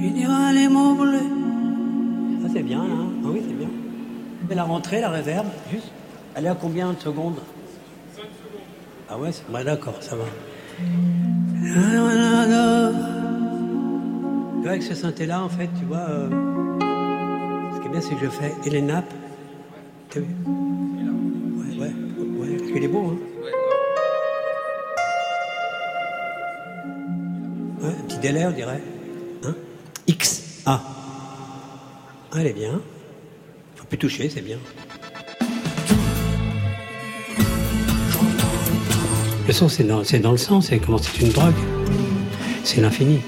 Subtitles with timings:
[0.00, 1.20] Tu diras les mots bleus.
[2.42, 2.94] Ah, c'est bien, là.
[3.22, 3.68] Ah oui, c'est bien.
[4.50, 5.92] La rentrée, la réverbe, juste?
[6.34, 7.38] Elle est à combien de secondes?
[8.16, 8.30] 5 secondes.
[9.10, 10.24] Ah ouais, ouais d'accord, ça va.
[14.56, 16.28] Tu vois, avec ce synthé-là, en fait, tu vois, euh,
[17.74, 19.12] ce qui est bien, c'est que je fais et les nappes.
[20.08, 20.26] T'as vu?
[20.46, 21.92] Ouais, ouais,
[22.38, 23.18] ouais, parce qu'il est beau, hein.
[27.82, 28.82] Ouais, un petit délai, on dirait.
[29.44, 29.54] Hein
[30.06, 30.80] X, A.
[32.32, 32.80] Ah, elle est bien.
[33.74, 34.58] Faut plus toucher, c'est bien.
[39.48, 41.54] Le son, c'est dans, c'est dans le sang, c'est comment c'est une drogue.
[42.62, 43.20] C'est l'infini.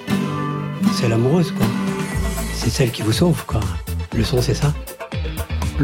[0.95, 1.67] C'est l'amoureuse, quoi.
[2.55, 3.61] C'est celle qui vous sauve, quoi.
[4.15, 4.73] Le son, c'est ça.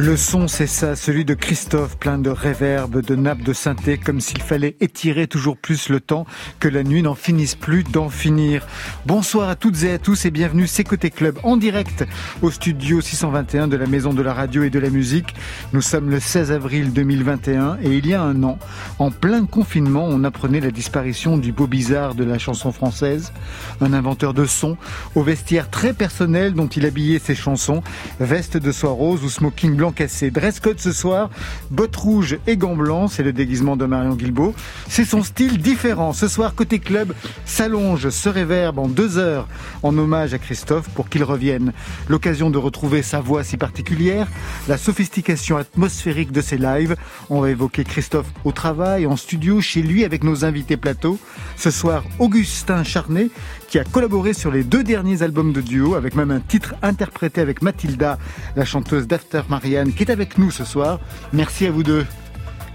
[0.00, 4.20] Le son, c'est ça, celui de Christophe, plein de réverb, de nappes de synthé, comme
[4.20, 6.24] s'il fallait étirer toujours plus le temps,
[6.60, 8.64] que la nuit n'en finisse plus d'en finir.
[9.06, 12.04] Bonsoir à toutes et à tous et bienvenue, c'est Côté Club, en direct
[12.42, 15.34] au studio 621 de la Maison de la Radio et de la Musique.
[15.72, 18.60] Nous sommes le 16 avril 2021 et il y a un an,
[19.00, 23.32] en plein confinement, on apprenait la disparition du beau bizarre de la chanson française,
[23.80, 24.76] un inventeur de son,
[25.16, 27.82] au vestiaire très personnel dont il habillait ses chansons,
[28.20, 30.30] veste de soie rose ou smoking blanc cassé.
[30.30, 31.30] Dress code ce soir,
[31.70, 34.54] bottes rouges et gants blancs, c'est le déguisement de Marion Guilbault.
[34.88, 36.12] C'est son style différent.
[36.12, 39.46] Ce soir, côté club, s'allonge, se réverbe en deux heures
[39.82, 41.72] en hommage à Christophe pour qu'il revienne.
[42.08, 44.26] L'occasion de retrouver sa voix si particulière,
[44.68, 46.96] la sophistication atmosphérique de ses lives.
[47.30, 51.18] On va évoquer Christophe au travail, en studio, chez lui avec nos invités plateau.
[51.56, 53.28] Ce soir, Augustin Charnet,
[53.68, 57.40] qui a collaboré sur les deux derniers albums de duo, avec même un titre interprété
[57.40, 58.18] avec Mathilda,
[58.56, 60.98] la chanteuse d'After Marianne, qui est avec nous ce soir.
[61.32, 62.04] Merci à vous deux.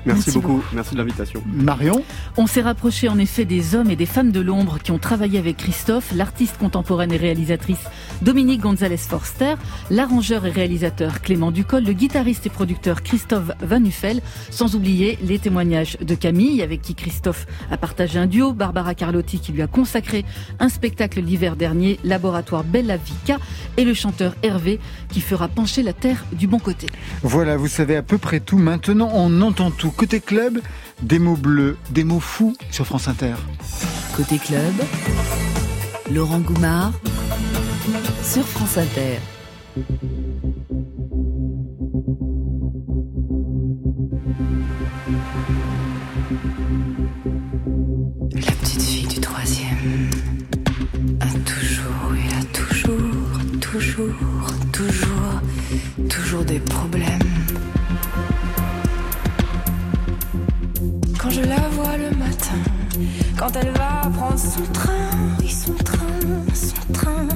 [0.05, 0.63] Merci, beaucoup.
[0.73, 1.41] Merci de l'invitation.
[1.45, 2.03] Marion
[2.37, 5.39] On s'est rapproché en effet des hommes et des femmes de l'ombre qui ont travaillé
[5.39, 7.79] avec Christophe, l'artiste contemporaine et réalisatrice
[8.21, 9.55] Dominique Gonzalez Forster,
[9.89, 15.39] l'arrangeur et réalisateur Clément Ducol, le guitariste et producteur Christophe Van Uffel, sans oublier les
[15.39, 19.67] témoignages de Camille avec qui Christophe a partagé un duo, Barbara Carlotti qui lui a
[19.67, 20.25] consacré
[20.59, 23.38] un spectacle l'hiver dernier, Laboratoire Bella Vica,
[23.78, 24.79] et le chanteur Hervé
[25.09, 26.88] qui fera pencher la terre du bon côté.
[27.22, 28.57] Voilà, vous savez à peu près tout.
[28.57, 29.92] Maintenant, on entend tout.
[29.97, 30.59] Côté club,
[31.01, 33.35] des mots bleus, des mots fous sur France Inter.
[34.15, 34.73] Côté club,
[36.11, 36.93] Laurent Goumard
[38.23, 39.19] sur France Inter.
[48.35, 50.09] La petite fille du troisième
[51.19, 55.41] a toujours eu, a toujours, toujours, toujours,
[56.09, 57.22] toujours des problèmes.
[61.33, 62.59] Je la vois le matin,
[63.35, 66.19] quand elle va prendre son train, oui son train,
[66.53, 67.27] son train,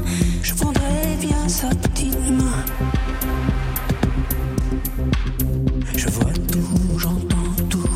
[0.43, 2.63] je prendrais bien sa petite main.
[5.95, 7.89] Je vois tout, j'entends tout,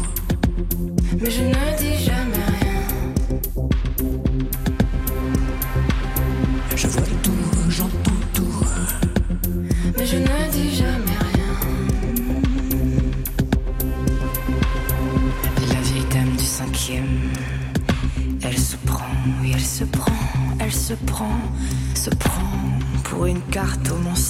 [1.21, 1.80] mais je ne
[23.25, 24.11] une carte ancienne.
[24.11, 24.20] Elle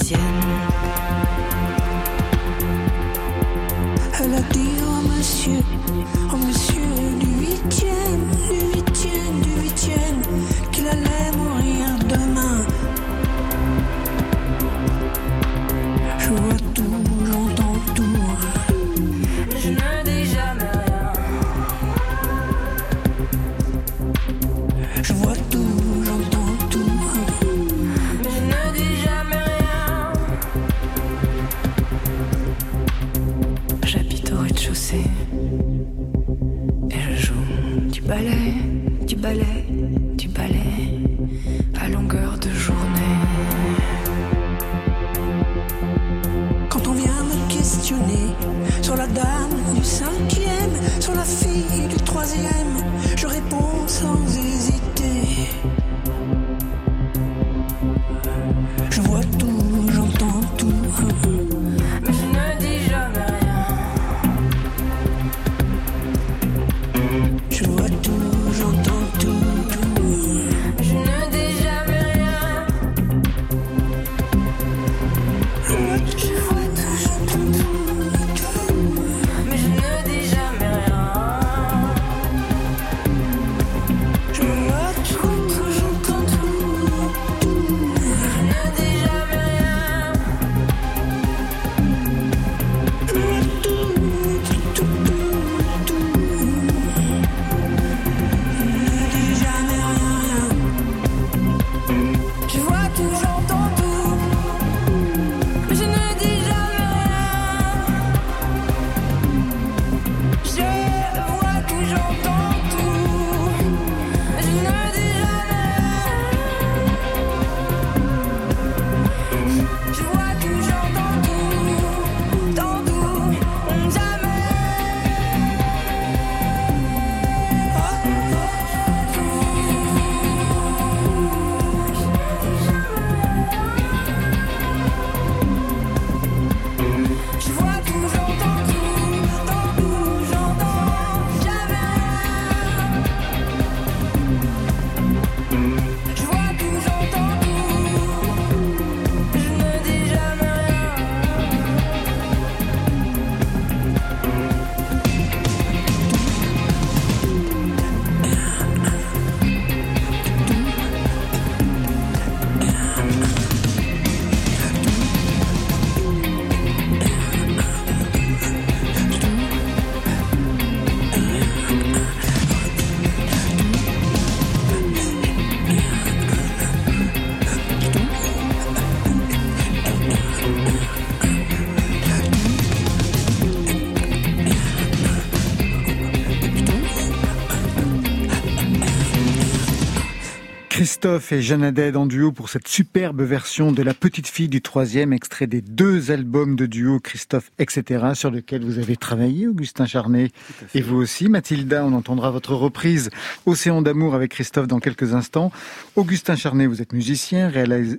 [191.02, 194.62] Christophe et Jeanne Haddad en duo pour cette superbe version de La Petite Fille du
[194.62, 199.84] troisième, extrait des deux albums de duo Christophe, etc., sur lesquels vous avez travaillé, Augustin
[199.84, 200.30] Charnet.
[200.76, 203.10] Et vous aussi, Mathilda, on entendra votre reprise
[203.46, 205.50] Océan d'amour avec Christophe dans quelques instants.
[205.96, 207.50] Augustin Charnet, vous êtes musicien,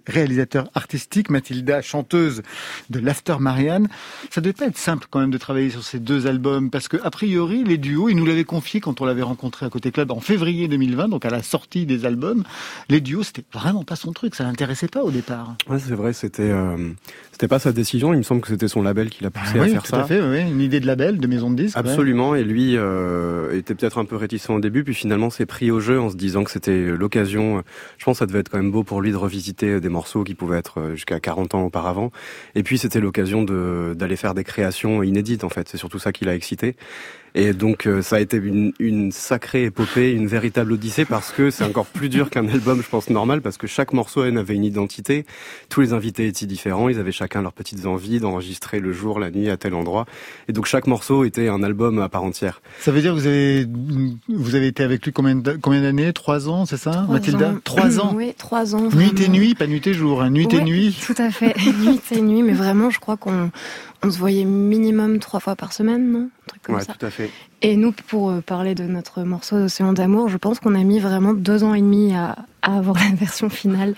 [0.07, 2.41] réalisateur artistique, Mathilda, chanteuse
[2.89, 3.89] de l'After Marianne.
[4.29, 6.95] Ça devait pas être simple quand même de travailler sur ces deux albums, parce que,
[7.03, 10.09] a priori, les duos, ils nous l'avaient confié quand on l'avait rencontré à Côté Club
[10.09, 12.45] en février 2020, donc à la sortie des albums
[12.93, 15.55] les duos, c'était vraiment pas son truc, ça l'intéressait pas au départ.
[15.67, 16.91] Ouais, c'est vrai, c'était euh,
[17.31, 18.13] c'était pas sa décision.
[18.13, 20.01] Il me semble que c'était son label qui l'a poussé ah à faire tout ça.
[20.01, 21.75] À fait, oui, une idée de label, de maison de disques.
[21.75, 25.71] Absolument, et lui euh, était peut-être un peu réticent au début, puis finalement s'est pris
[25.71, 27.63] au jeu en se disant que c'était l'occasion.
[27.97, 30.23] Je pense que ça devait être quand même beau pour lui de revisiter des morceaux
[30.23, 32.11] qui pouvaient être euh, jusqu'à 40 ans auparavant.
[32.53, 35.67] Et puis c'était l'occasion d'aller faire des créations inédites en fait.
[35.67, 36.75] C'est surtout ça qui l'a excité.
[37.35, 41.49] Et donc euh, ça a été une, une, sacrée épopée, une véritable odyssée parce que
[41.49, 44.63] c'est encore plus dur qu'un album, je pense, normal, parce que chaque morceau avait une
[44.63, 45.25] identité.
[45.69, 49.31] Tous les invités étaient différents, ils avaient chacun leurs petites envies d'enregistrer le jour, la
[49.31, 50.05] nuit, à tel endroit.
[50.47, 52.61] Et donc chaque morceau était un album à part entière.
[52.79, 53.67] Ça veut dire que vous avez,
[54.29, 56.13] vous avez été avec lui combien d'années?
[56.13, 57.55] Trois ans, c'est ça, Mathilda?
[57.63, 58.13] Trois ans?
[58.15, 58.89] Oui, trois ans.
[58.93, 60.29] Nuit et nuit, pas nuit et jour, hein.
[60.29, 60.97] nuit et nuit.
[61.05, 63.49] Tout à fait, nuit et nuit, mais vraiment, je crois qu'on
[64.03, 66.29] on se voyait minimum trois fois par semaine, non?
[66.29, 67.29] Un truc comme ouais, tout à fait.
[67.61, 70.99] Et nous, pour euh, parler de notre morceau d'Océan d'amour, je pense qu'on a mis
[70.99, 73.95] vraiment deux ans et demi à, avoir la version finale,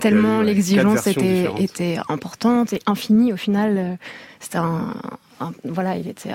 [0.00, 3.32] tellement l'exigence était, était importante et infinie.
[3.32, 3.94] Au final, euh,
[4.40, 4.94] c'était un,
[5.64, 6.34] voilà, il était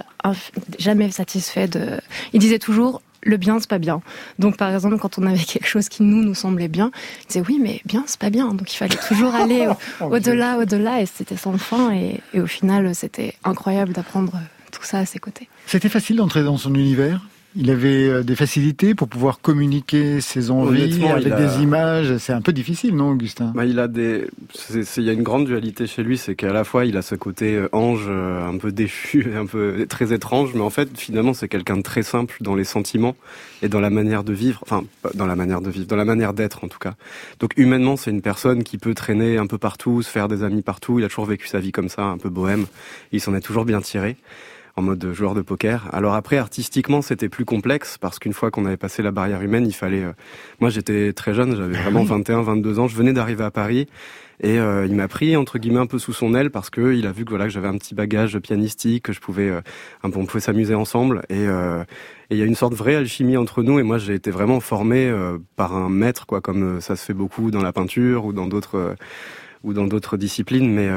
[0.78, 2.00] jamais satisfait de.
[2.34, 4.02] Il disait toujours le bien, c'est pas bien.
[4.38, 6.92] Donc, par exemple, quand on avait quelque chose qui nous, nous semblait bien,
[7.24, 8.54] il disait oui, mais bien, c'est pas bien.
[8.54, 9.68] Donc, il fallait toujours aller
[10.02, 11.94] oh, au-delà, au-delà, et c'était sans fin.
[11.94, 14.34] Et, et au final, c'était incroyable d'apprendre
[14.72, 15.50] tout ça à ses côtés.
[15.66, 17.22] C'était facile d'entrer dans son univers?
[17.60, 22.18] Il avait euh, des facilités pour pouvoir communiquer ses envies avec des images.
[22.18, 23.52] C'est un peu difficile, non, Augustin?
[23.54, 24.28] Bah, Il a des,
[24.74, 27.16] il y a une grande dualité chez lui, c'est qu'à la fois il a ce
[27.16, 31.34] côté euh, ange, euh, un peu déchu, un peu très étrange, mais en fait finalement
[31.34, 33.18] c'est quelqu'un de très simple dans les sentiments
[33.62, 34.60] et dans la manière de vivre.
[34.62, 36.94] Enfin, dans la manière de vivre, dans la manière d'être en tout cas.
[37.42, 40.62] Donc humainement, c'est une personne qui peut traîner un peu partout, se faire des amis
[40.62, 41.00] partout.
[41.00, 42.68] Il a toujours vécu sa vie comme ça, un peu bohème.
[43.12, 44.16] Il s'en est toujours bien tiré
[44.80, 45.88] en mode joueur de poker.
[45.94, 49.68] Alors après, artistiquement, c'était plus complexe parce qu'une fois qu'on avait passé la barrière humaine,
[49.68, 50.04] il fallait.
[50.04, 50.14] Euh,
[50.60, 52.88] moi, j'étais très jeune, j'avais vraiment 21, 22 ans.
[52.88, 53.88] Je venais d'arriver à Paris
[54.42, 57.06] et euh, il m'a pris entre guillemets un peu sous son aile parce que il
[57.08, 59.60] a vu que voilà que j'avais un petit bagage pianistique, que je pouvais euh,
[60.02, 61.44] un peu on pouvait s'amuser ensemble et
[62.32, 64.62] il y a une sorte de vraie alchimie entre nous et moi j'ai été vraiment
[64.62, 65.14] formé
[65.58, 68.96] par un maître quoi comme ça se fait beaucoup dans la peinture ou dans d'autres
[69.66, 70.88] ou dans d'autres disciplines mais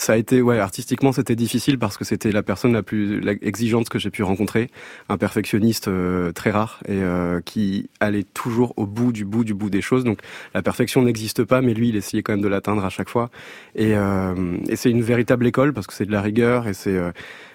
[0.00, 3.90] ça a été, ouais, artistiquement, c'était difficile parce que c'était la personne la plus exigeante
[3.90, 4.70] que j'ai pu rencontrer,
[5.10, 9.52] un perfectionniste euh, très rare et euh, qui allait toujours au bout du bout du
[9.52, 10.04] bout des choses.
[10.04, 10.20] Donc
[10.54, 13.30] la perfection n'existe pas, mais lui, il essayait quand même de l'atteindre à chaque fois.
[13.74, 16.98] Et, euh, et c'est une véritable école parce que c'est de la rigueur et c'est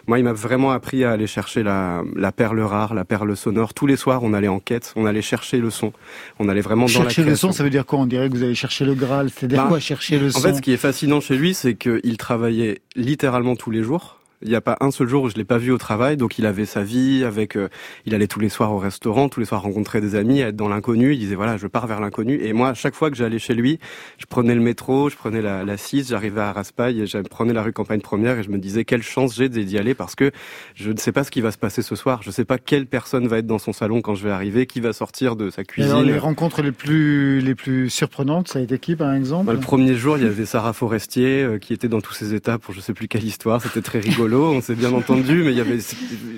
[0.08, 3.74] moi, il m'a vraiment appris à aller chercher la, la, perle rare, la perle sonore.
[3.74, 5.94] Tous les soirs, on allait en quête, on allait chercher le son.
[6.38, 8.00] On allait vraiment dans la Chercher le son, ça veut dire quoi?
[8.00, 9.32] On dirait que vous allez chercher le Graal.
[9.32, 11.74] C'est-à-dire bah, quoi, chercher le son En fait, ce qui est fascinant chez lui, c'est
[11.74, 14.20] qu'il travaillait littéralement tous les jours.
[14.46, 16.38] Il n'y a pas un seul jour où je l'ai pas vu au travail, donc
[16.40, 17.68] il avait sa vie avec, euh,
[18.06, 20.70] il allait tous les soirs au restaurant, tous les soirs rencontrer des amis, être dans
[20.70, 21.14] l'inconnu.
[21.14, 22.40] Il disait voilà, je pars vers l'inconnu.
[22.42, 23.80] Et moi, chaque fois que j'allais chez lui,
[24.18, 27.54] je prenais le métro, je prenais la, la 6, j'arrivais à Raspail, et je prenais
[27.54, 30.32] la rue Campagne Première et je me disais quelle chance j'ai d'y aller parce que
[30.75, 32.22] je ne sais pas ce qui va se passer ce soir.
[32.22, 34.66] Je ne sais pas quelle personne va être dans son salon quand je vais arriver,
[34.66, 35.92] qui va sortir de sa cuisine.
[35.92, 39.48] Alors, les rencontres les plus les plus surprenantes, ça a été qui par exemple?
[39.48, 42.34] Bah, Le premier jour, il y avait Sarah Forestier euh, qui était dans tous ses
[42.34, 43.62] états pour je sais plus quelle histoire.
[43.62, 44.35] C'était très rigolo.
[44.44, 45.80] On s'est bien entendu mais il y avait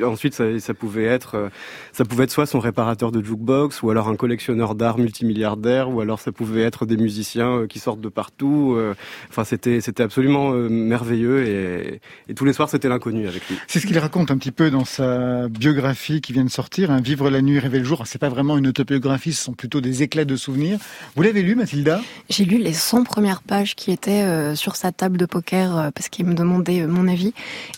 [0.04, 1.50] ensuite ça, ça, pouvait être euh,
[1.92, 6.02] ça pouvait être soit son réparateur de jukebox ou alors un collectionneur d'art multimilliardaire ou
[6.02, 8.76] alors ça pouvait être des musiciens euh, qui sortent de partout.
[8.78, 8.94] Euh.
[9.30, 13.58] Enfin c'était c'était absolument merveilleux et, et, tous les soirs c'était l'inconnu avec lui.
[13.68, 17.02] C'est ce qu'il raconte un petit peu dans sa biographie qui vient de sortir, hein,
[17.02, 18.04] Vivre la nuit, rêver le jour.
[18.06, 20.80] C'est pas vraiment une autobiographie, ce sont plutôt des éclats de souvenirs.
[21.16, 22.02] Vous l'avez lu, Mathilda?
[22.30, 26.26] J'ai lu les 100 premières pages qui étaient sur sa table de poker parce qu'il
[26.26, 27.34] me demandait mon avis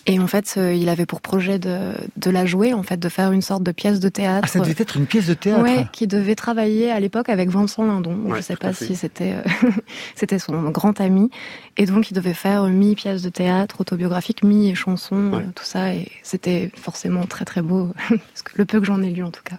[0.10, 3.32] et en fait il avait pour projet de, de, la jouer, en fait, de faire
[3.32, 4.42] une sorte de pièce de théâtre.
[4.44, 7.50] Ah, ça devait être une pièce de théâtre Ouais, qui devait travailler à l'époque avec
[7.50, 8.18] Vincent Lindon.
[8.30, 9.70] je ne sais pas si c'était euh,
[10.16, 11.30] c'était son grand ami.
[11.78, 15.94] Et donc, il devait faire mi-pièce de théâtre autobiographique, mi-chanson, euh, tout ça.
[15.94, 19.32] Et c'était forcément très très beau, parce que le peu que j'en ai lu en
[19.32, 19.58] tout cas.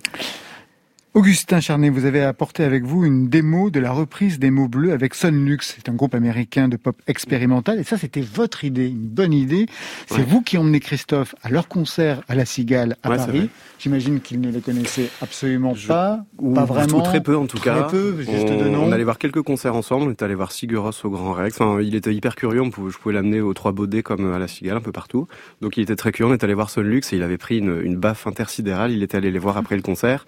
[1.13, 4.93] Augustin Charnet, vous avez apporté avec vous une démo de la reprise des mots bleus
[4.93, 5.59] avec Sonlux.
[5.63, 7.81] C'est un groupe américain de pop expérimental.
[7.81, 9.67] Et ça, c'était votre idée, une bonne idée.
[10.07, 13.51] C'est vous qui emmenez Christophe à leur concert à la Cigale à Paris.
[13.81, 17.01] J'imagine qu'il ne les connaissait absolument pas, ou pas vraiment.
[17.01, 17.83] très peu en tout très cas.
[17.85, 18.85] Peu, juste on, de nom.
[18.85, 20.07] on allait voir quelques concerts ensemble.
[20.07, 21.61] On est allé voir Siguros au Grand Rex.
[21.61, 22.61] Enfin, il était hyper curieux.
[22.61, 25.27] On pouvait, je pouvais l'amener aux Trois Baudets comme à la Cigale, un peu partout.
[25.61, 26.31] Donc il était très curieux.
[26.31, 28.93] On est allé voir Sonlux et il avait pris une, une baffe intersidérale.
[28.93, 30.25] Il était allé les voir après le concert,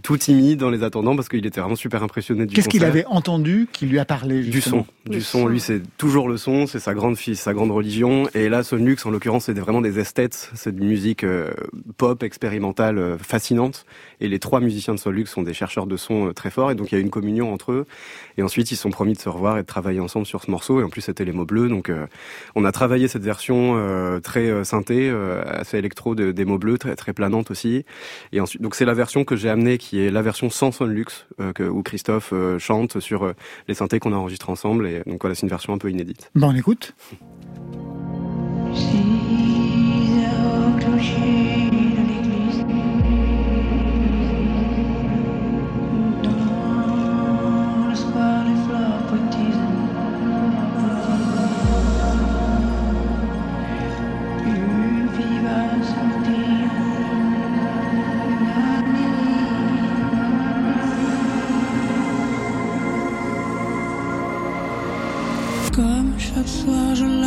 [0.00, 3.04] tout timide dans les attendants parce qu'il était vraiment super impressionné du Qu'est-ce qu'il avait
[3.06, 5.40] entendu qui lui a parlé justement Du son.
[5.40, 5.46] Du son.
[5.46, 6.66] Lui, c'est toujours le son.
[6.66, 8.28] C'est sa grande fille, sa grande religion.
[8.34, 10.50] Et là, Sonlux, en l'occurrence, c'est vraiment des esthètes.
[10.54, 11.50] C'est de musique euh,
[11.96, 13.86] pop expérimentale euh, fascinante.
[14.20, 16.70] Et les trois musiciens de Solux sont des chercheurs de son euh, très forts.
[16.70, 17.86] Et donc, il y a une communion entre eux.
[18.40, 20.50] Et ensuite, ils se sont promis de se revoir et de travailler ensemble sur ce
[20.50, 20.80] morceau.
[20.80, 21.68] Et en plus, c'était les mots bleus.
[21.68, 21.92] Donc,
[22.54, 23.78] on a travaillé cette version
[24.22, 27.84] très synthé, assez électro de, des mots bleus, très, très planante aussi.
[28.32, 31.26] Et ensuite, donc c'est la version que j'ai amenée, qui est la version sans Sonlux,
[31.54, 33.34] que, où Christophe chante sur
[33.68, 34.86] les synthés qu'on a enregistrés ensemble.
[34.86, 36.30] Et donc voilà, c'est une version un peu inédite.
[36.34, 36.94] Bon, on écoute.
[40.80, 41.89] Comme chaque
[66.46, 67.19] soir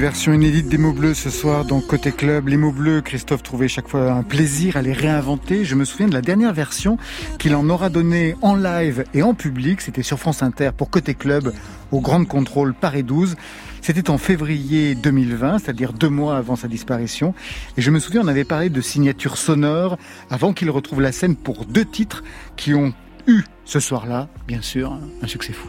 [0.00, 2.48] Version inédite des mots bleus ce soir dans Côté Club.
[2.48, 5.62] Les mots bleus, Christophe trouvait chaque fois un plaisir à les réinventer.
[5.66, 6.96] Je me souviens de la dernière version
[7.38, 9.82] qu'il en aura donnée en live et en public.
[9.82, 11.52] C'était sur France Inter pour Côté Club
[11.92, 13.36] au Grand Contrôle Paris 12.
[13.82, 17.34] C'était en février 2020, c'est-à-dire deux mois avant sa disparition.
[17.76, 19.98] Et je me souviens, on avait parlé de signature sonore
[20.30, 22.24] avant qu'il retrouve la scène pour deux titres
[22.56, 22.94] qui ont
[23.26, 25.68] eu ce soir-là, bien sûr, un succès fou.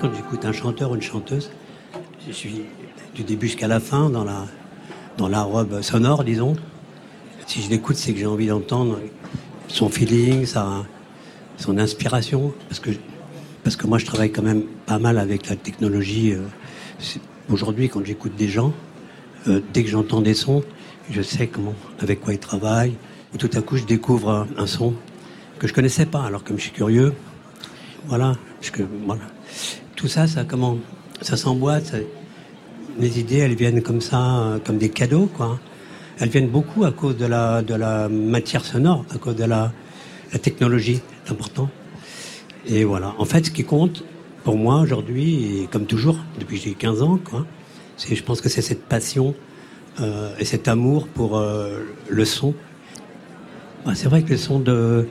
[0.00, 1.50] Quand j'écoute un chanteur ou une chanteuse,
[2.26, 2.62] je suis
[3.14, 4.46] du début jusqu'à la fin dans la,
[5.18, 6.56] dans la robe sonore, disons.
[7.46, 8.98] Si je l'écoute, c'est que j'ai envie d'entendre
[9.68, 10.86] son feeling, sa,
[11.58, 12.54] son inspiration.
[12.68, 12.90] Parce que,
[13.62, 16.32] parce que moi, je travaille quand même pas mal avec la technologie.
[16.32, 16.46] euh,
[17.50, 18.72] Aujourd'hui, quand j'écoute des gens,
[19.48, 20.62] euh, dès que j'entends des sons,
[21.10, 22.94] je sais comment, avec quoi ils travaillent.
[23.34, 24.94] Ou tout à coup, je découvre un, son
[25.58, 26.22] que je connaissais pas.
[26.22, 27.12] Alors, comme je suis curieux,
[28.06, 29.22] voilà, parce que, voilà.
[30.00, 30.78] Tout ça, ça comment,
[31.20, 31.94] ça s'emboîte.
[32.98, 35.60] mes idées, elles viennent comme ça, euh, comme des cadeaux, quoi.
[36.18, 39.70] Elles viennent beaucoup à cause de la, de la matière sonore, à cause de la,
[40.32, 41.68] la technologie, c'est important.
[42.66, 43.14] Et voilà.
[43.18, 44.02] En fait, ce qui compte
[44.42, 47.44] pour moi aujourd'hui, comme toujours depuis que j'ai 15 ans, quoi,
[47.98, 49.34] c'est, je pense que c'est cette passion
[50.00, 52.54] euh, et cet amour pour euh, le son.
[53.84, 55.06] Bah, c'est vrai que le son de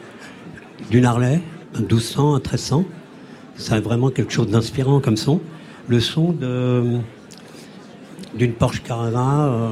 [0.89, 1.41] d'une Harley,
[1.75, 2.86] un 1200, un 1300,
[3.59, 5.41] c'est vraiment quelque chose d'inspirant comme son.
[5.87, 6.97] Le son de
[8.35, 9.69] d'une Porsche Carrera, euh,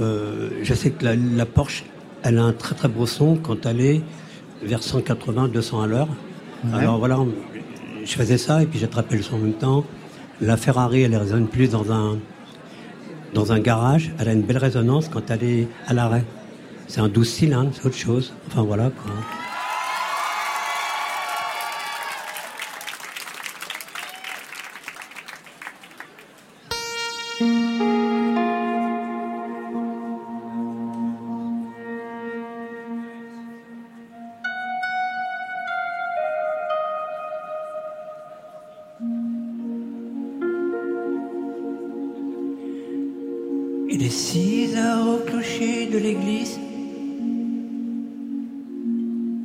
[0.00, 1.84] euh, je sais que la, la Porsche,
[2.22, 4.00] elle a un très très beau son quand elle est
[4.62, 6.08] vers 180, 200 à l'heure.
[6.72, 7.18] Alors voilà,
[8.04, 9.84] je faisais ça et puis j'attrapais le son en même temps.
[10.40, 12.16] La Ferrari, elle résonne plus dans un
[13.34, 14.12] dans un garage.
[14.18, 16.24] Elle a une belle résonance quand elle est à l'arrêt.
[16.88, 18.32] C'est un 12 cylindres, c'est autre chose.
[18.48, 19.12] Enfin voilà quoi.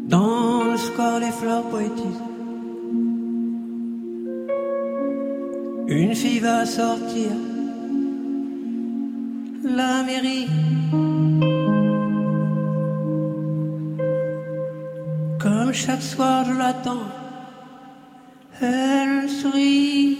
[0.09, 2.25] dans le score les fleurs poétisent.
[5.87, 7.31] Une fille va sortir,
[9.63, 10.47] la mairie.
[15.39, 17.07] Comme chaque soir je l'attends,
[18.61, 20.17] elle sourit.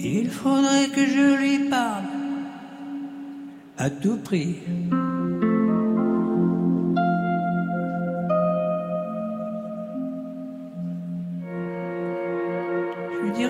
[0.00, 2.04] Il faudrait que je lui parle
[3.78, 4.56] à tout prix.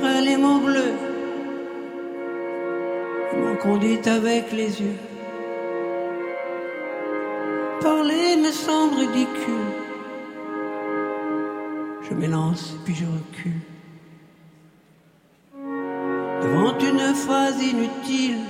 [0.03, 0.95] les mots bleus.
[3.33, 4.99] Ils m'ont conduite avec les yeux.
[7.81, 9.71] Parler me semble ridicule.
[12.03, 13.61] Je m'élance puis je recule.
[16.43, 18.41] Devant une phrase inutile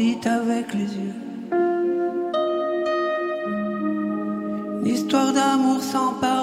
[0.00, 1.14] avec les yeux.
[4.84, 6.37] L'histoire d'amour sans parole.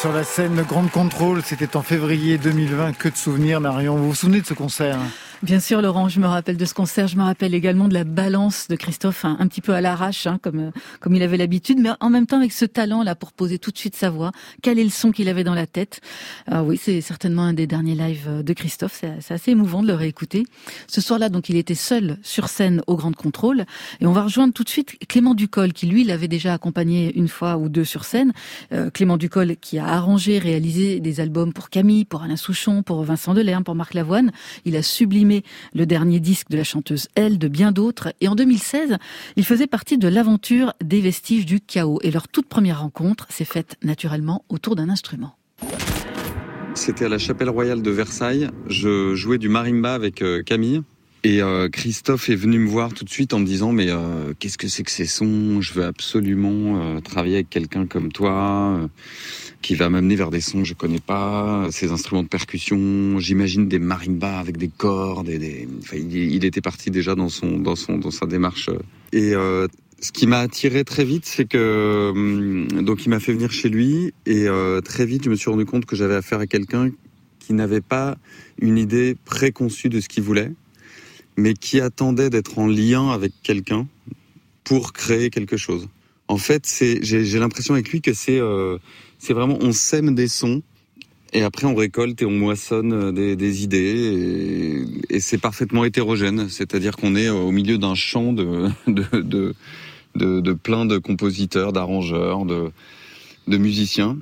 [0.00, 1.42] Sur la scène Grande Contrôle.
[1.42, 2.94] C'était en février 2020.
[2.94, 3.96] Que de souvenirs, Marion.
[3.96, 4.96] Vous vous souvenez de ce concert?
[5.46, 7.06] Bien sûr, Laurent, je me rappelle de ce concert.
[7.06, 10.40] Je me rappelle également de la balance de Christophe, un, petit peu à l'arrache, hein,
[10.42, 13.60] comme comme il avait l'habitude, mais en même temps avec ce talent là pour poser
[13.60, 14.32] tout de suite sa voix.
[14.60, 16.00] Quel est le son qu'il avait dans la tête?
[16.48, 19.04] Ah Oui, c'est certainement un des derniers lives de Christophe.
[19.20, 20.42] C'est assez émouvant de le réécouter.
[20.88, 23.66] Ce soir-là, donc, il était seul sur scène au Grand Contrôle,
[24.00, 27.28] et on va rejoindre tout de suite Clément Ducol, qui lui l'avait déjà accompagné une
[27.28, 28.32] fois ou deux sur scène.
[28.72, 33.04] Euh, Clément Ducol, qui a arrangé, réalisé des albums pour Camille, pour Alain Souchon, pour
[33.04, 34.32] Vincent Delerme, pour Marc Lavoine.
[34.64, 35.35] Il a sublimé
[35.74, 38.12] le dernier disque de la chanteuse Elle, de bien d'autres.
[38.20, 38.96] Et en 2016,
[39.36, 41.98] il faisait partie de l'aventure des vestiges du chaos.
[42.02, 45.36] Et leur toute première rencontre s'est faite naturellement autour d'un instrument.
[46.74, 48.50] C'était à la chapelle royale de Versailles.
[48.68, 50.82] Je jouais du marimba avec euh, Camille.
[51.24, 54.32] Et euh, Christophe est venu me voir tout de suite en me disant mais euh,
[54.38, 55.60] qu'est-ce que c'est que ces sons?
[55.60, 58.88] Je veux absolument travailler avec quelqu'un comme toi
[59.60, 63.18] qui va m'amener vers des sons que je connais pas, ces instruments de percussion.
[63.18, 65.28] J'imagine des marimbas avec des cordes.
[65.28, 68.70] Il, était parti déjà dans son dans son dans sa démarche.
[69.12, 69.34] Et
[70.00, 73.68] ce qui m'a attiré très vite, c'est que hum, donc il m'a fait venir chez
[73.68, 76.90] lui et euh, très vite je me suis rendu compte que j'avais affaire à quelqu'un
[77.38, 78.18] qui n'avait pas
[78.60, 80.52] une idée préconçue de ce qu'il voulait,
[81.36, 83.86] mais qui attendait d'être en lien avec quelqu'un
[84.64, 85.88] pour créer quelque chose.
[86.28, 86.66] En fait,
[87.02, 88.78] j'ai l'impression avec lui que c'est euh,
[89.28, 90.62] vraiment on sème des sons
[91.32, 95.84] et après on récolte et on moissonne euh, des, des idées et, et c'est parfaitement
[95.84, 99.54] hétérogène, c'est-à-dire qu'on est au milieu d'un champ de, de, de
[100.16, 102.70] de, plein de compositeurs, d'arrangeurs, de,
[103.46, 104.16] de musiciens.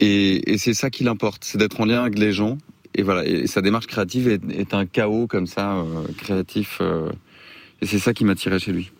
[0.00, 2.58] Et, c'est ça qui l'importe, c'est d'être en lien avec les gens.
[2.94, 6.78] Et voilà, et sa démarche créative est, un chaos comme ça, euh, créatif.
[6.80, 7.10] Euh,
[7.80, 8.92] et c'est ça qui m'a tiré chez lui.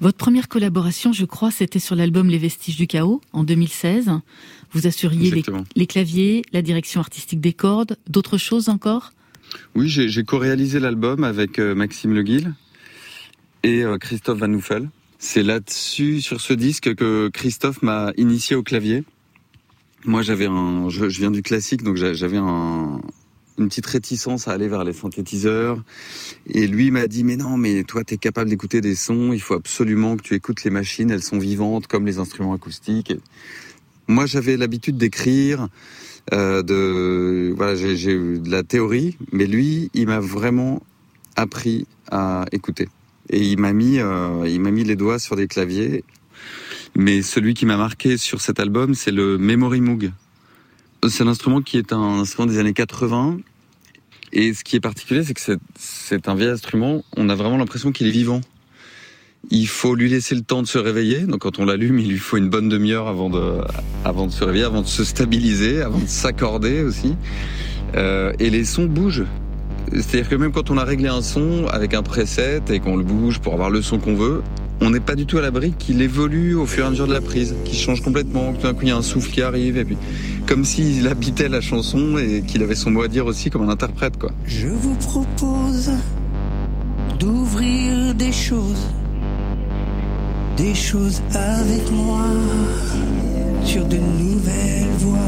[0.00, 4.10] Votre première collaboration, je crois, c'était sur l'album Les Vestiges du Chaos en 2016.
[4.72, 5.42] Vous assuriez
[5.76, 9.12] les, claviers, la direction artistique des cordes, d'autres choses encore?
[9.74, 12.54] Oui, j'ai co-réalisé l'album avec euh, Maxime Leguil
[13.62, 14.88] et Christophe Van Nuffel.
[15.18, 19.02] C'est là-dessus, sur ce disque, que Christophe m'a initié au clavier.
[20.04, 23.00] Moi, j'avais un, je, viens du classique, donc j'avais un,
[23.58, 25.82] une petite réticence à aller vers les synthétiseurs.
[26.46, 29.40] Et lui m'a dit, mais non, mais toi, tu es capable d'écouter des sons, il
[29.40, 33.14] faut absolument que tu écoutes les machines, elles sont vivantes comme les instruments acoustiques.
[34.06, 35.68] moi, j'avais l'habitude d'écrire,
[36.32, 40.82] euh, de, voilà, j'ai eu de la théorie, mais lui, il m'a vraiment
[41.36, 42.88] appris à écouter
[43.30, 46.04] et il m'a mis, euh, il m'a mis les doigts sur des claviers.
[46.96, 50.12] Mais celui qui m'a marqué sur cet album, c'est le Memory Moog.
[51.08, 53.38] C'est un instrument qui est un instrument des années 80.
[54.32, 57.02] Et ce qui est particulier, c'est que c'est un vieil instrument.
[57.16, 58.40] On a vraiment l'impression qu'il est vivant.
[59.50, 61.20] Il faut lui laisser le temps de se réveiller.
[61.20, 63.60] Donc quand on l'allume, il lui faut une bonne demi-heure avant de,
[64.04, 67.14] avant de se réveiller, avant de se stabiliser, avant de s'accorder aussi.
[67.94, 69.24] Euh, et les sons bougent.
[69.92, 73.04] C'est-à-dire que même quand on a réglé un son avec un preset et qu'on le
[73.04, 74.42] bouge pour avoir le son qu'on veut,
[74.80, 77.12] on n'est pas du tout à l'abri qu'il évolue au fur et à mesure de
[77.12, 79.42] la prise, qu'il change complètement, que tout d'un coup il y a un souffle qui
[79.42, 79.96] arrive, et puis
[80.46, 83.68] comme s'il habitait la chanson et qu'il avait son mot à dire aussi comme un
[83.68, 84.30] interprète, quoi.
[84.46, 85.90] Je vous propose
[87.18, 88.86] d'ouvrir des choses,
[90.56, 92.26] des choses avec moi
[93.64, 95.18] sur de nouvelles voies.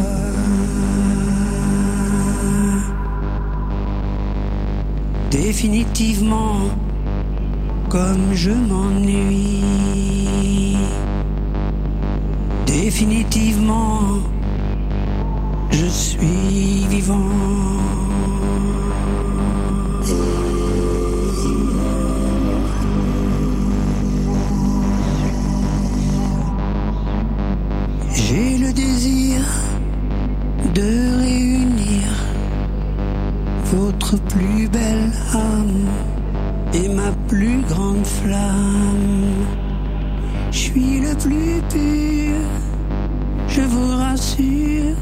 [5.30, 6.70] définitivement
[7.90, 9.64] comme je m'ennuie.
[12.66, 14.00] Définitivement,
[15.70, 17.30] je suis vivant.
[28.14, 29.40] J'ai le désir
[30.74, 31.10] de
[33.72, 36.19] votre plus belle âme
[36.74, 39.46] et ma plus grande flamme.
[40.50, 42.36] Je suis le plus pur,
[43.48, 44.96] je vous rassure,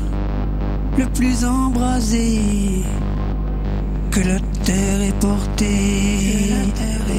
[0.98, 2.40] le plus embrasé.
[4.10, 6.54] Que la terre est portée,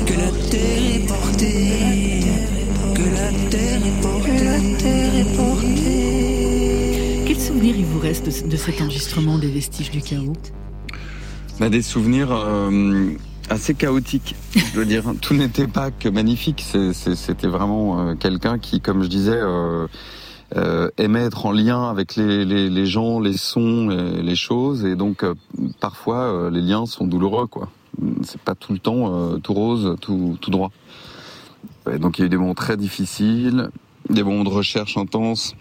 [0.05, 2.25] que la terre est portée,
[2.95, 3.81] que la terre
[5.15, 7.23] est portée.
[7.25, 10.33] Quel souvenir il vous reste de cet enregistrement des vestiges du chaos?
[11.59, 13.12] Bah, Des souvenirs euh,
[13.49, 15.03] assez chaotiques, je veux dire.
[15.21, 16.65] Tout n'était pas que magnifique.
[16.93, 19.88] C'était vraiment euh, quelqu'un qui, comme je disais, euh,
[20.55, 24.85] euh, aimait être en lien avec les, les, les gens, les sons, les, les choses.
[24.85, 25.25] Et donc,
[25.79, 27.69] parfois, les liens sont douloureux, quoi.
[28.23, 30.71] C'est pas tout le temps tout rose, tout, tout droit.
[31.99, 33.69] donc, il y a eu des moments très difficiles,
[34.09, 35.55] des moments de recherche intense,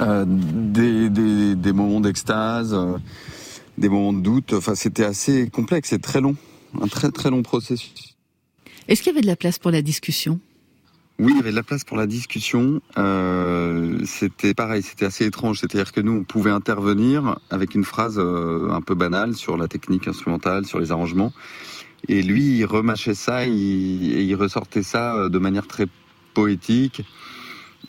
[0.00, 2.76] des, des, des moments d'extase
[3.78, 4.52] des moments de doute.
[4.52, 6.36] Enfin, c'était assez complexe et très long.
[6.80, 8.16] Un très très long processus.
[8.88, 10.40] Est-ce qu'il y avait de la place pour la discussion?
[11.18, 12.80] Oui, il y avait de la place pour la discussion.
[12.98, 15.60] Euh, c'était pareil, c'était assez étrange.
[15.60, 19.68] C'est-à-dire que nous, on pouvait intervenir avec une phrase euh, un peu banale sur la
[19.68, 21.32] technique instrumentale, sur les arrangements.
[22.08, 25.86] Et lui, il remâchait ça et il ressortait ça euh, de manière très
[26.34, 27.02] poétique.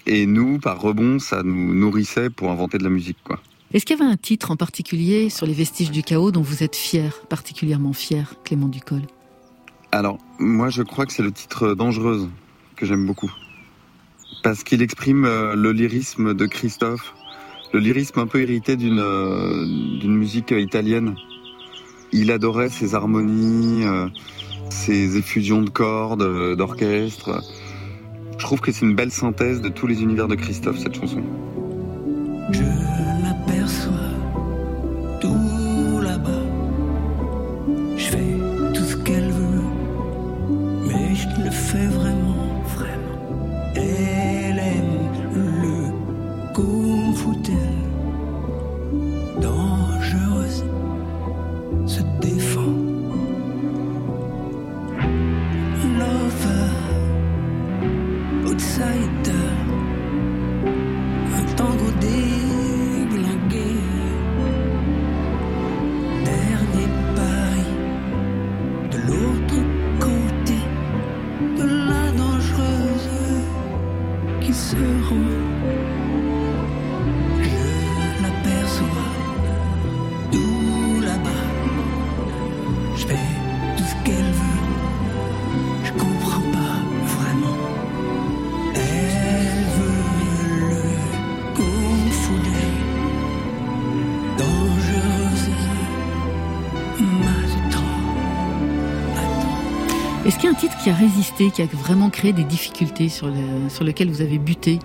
[0.05, 3.39] Et nous, par rebond, ça nous nourrissait pour inventer de la musique, quoi.
[3.73, 6.61] Est-ce qu'il y avait un titre en particulier sur les vestiges du chaos dont vous
[6.61, 9.01] êtes fier, particulièrement fier, Clément Ducol?
[9.91, 12.29] Alors, moi, je crois que c'est le titre Dangereuse
[12.75, 13.33] que j'aime beaucoup.
[14.43, 17.15] Parce qu'il exprime euh, le lyrisme de Christophe,
[17.73, 19.65] le lyrisme un peu hérité d'une euh,
[19.99, 21.15] d'une musique italienne.
[22.11, 24.07] Il adorait ses harmonies, euh,
[24.69, 27.41] ses effusions de cordes, d'orchestre.
[28.37, 31.23] Je trouve que c'est une belle synthèse de tous les univers de Christophe, cette chanson.
[32.51, 33.02] Je
[100.93, 104.79] résisté, qui a vraiment créé des difficultés sur, le, sur lequel vous avez buté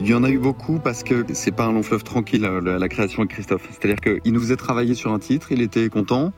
[0.00, 2.78] Il y en a eu beaucoup parce que c'est pas un long fleuve tranquille la,
[2.78, 3.68] la création de Christophe.
[3.70, 6.32] C'est-à-dire qu'il nous faisait travailler sur un titre, il était content,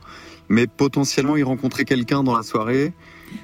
[0.49, 2.93] mais potentiellement il rencontrait quelqu'un dans la soirée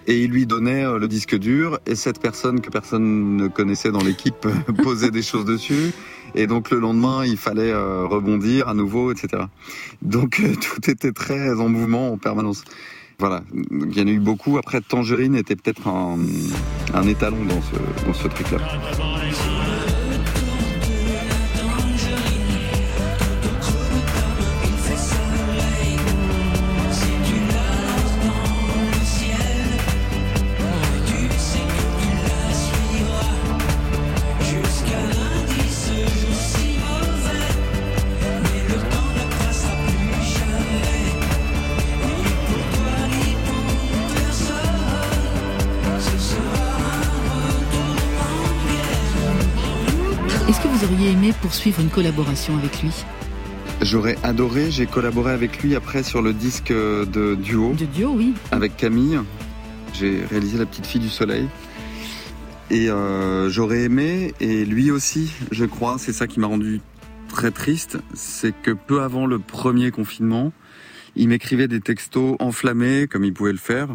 [0.08, 3.92] et il lui donnait euh, le disque dur et cette personne que personne ne connaissait
[3.92, 4.48] dans l'équipe
[4.84, 5.92] posait des choses dessus
[6.36, 9.44] et donc le lendemain il fallait euh, rebondir à nouveau, etc.
[10.02, 12.64] Donc euh, tout était très en mouvement en permanence.
[13.20, 14.58] Voilà, il y en a eu beaucoup.
[14.58, 17.46] Après, Tangerine était peut-être un, étalon
[18.06, 18.58] dans ce truc-là.
[51.94, 52.92] Collaboration avec lui
[53.82, 57.74] J'aurais adoré, j'ai collaboré avec lui après sur le disque de duo.
[57.74, 58.34] De duo, oui.
[58.52, 59.20] Avec Camille.
[59.94, 61.48] J'ai réalisé La Petite Fille du Soleil.
[62.72, 66.82] Et euh, j'aurais aimé, et lui aussi, je crois, c'est ça qui m'a rendu
[67.28, 70.52] très triste, c'est que peu avant le premier confinement,
[71.16, 73.90] il m'écrivait des textos enflammés, comme il pouvait le faire,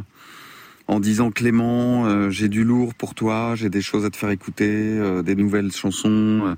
[0.87, 4.31] en disant Clément, euh, j'ai du lourd pour toi, j'ai des choses à te faire
[4.31, 6.55] écouter, euh, des nouvelles chansons,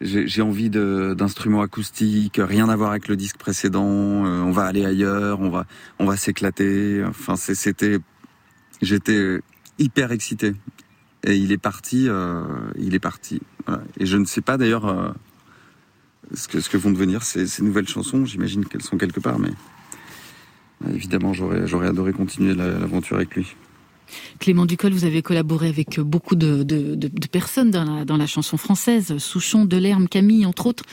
[0.00, 5.40] j'ai envie d'instruments acoustiques, rien à voir avec le disque précédent, on va aller ailleurs,
[5.40, 5.66] on va,
[5.98, 7.02] on va s'éclater.
[7.04, 7.98] Enfin, c'était,
[8.82, 9.40] j'étais
[9.78, 10.54] hyper excité.
[11.24, 12.08] Et il est parti,
[12.78, 13.40] il est parti.
[13.98, 15.14] Et je ne sais pas d'ailleurs
[16.34, 18.24] ce que, ce que vont devenir ces, ces nouvelles chansons.
[18.26, 19.52] J'imagine qu'elles sont quelque part, mais
[20.92, 23.56] évidemment, j'aurais, j'aurais adoré continuer l'aventure avec lui.
[24.38, 26.64] Clément Ducol, vous avez collaboré avec beaucoup de,
[27.30, 30.84] personnes dans la, chanson française, Souchon, Delerme, Camille, entre autres.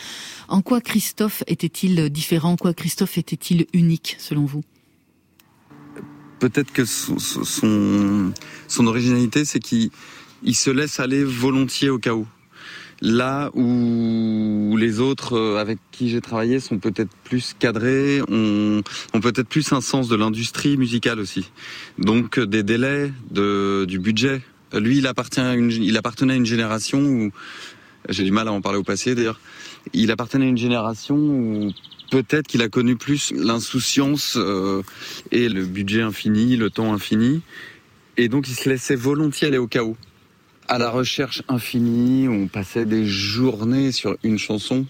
[0.47, 2.51] En quoi Christophe était-il différent?
[2.51, 4.63] En quoi Christophe était-il unique, selon vous?
[6.39, 8.33] Peut-être que son,
[8.79, 9.89] originalité, c'est qu'il
[10.43, 12.27] il se laisse aller volontiers au chaos
[13.01, 18.81] là où les autres euh, avec qui j'ai travaillé sont peut-être plus cadrés, ont,
[19.21, 21.51] peut-être plus un sens de l'industrie musicale aussi.
[21.97, 24.41] Donc euh, des délais, de, du budget.
[24.73, 27.31] Lui, il, appartient il appartenait à une génération où,
[28.09, 29.39] j'ai du mal à en parler au passé d'ailleurs,
[29.93, 31.71] il appartenait à une génération où
[32.11, 34.81] peut-être qu'il a connu plus l'insouciance euh,
[35.31, 37.41] et le budget infini, le temps infini.
[38.17, 39.97] Et donc il se laissait volontiers aller au chaos
[40.73, 44.87] à la recherche infinie, on passait des journées sur une chanson.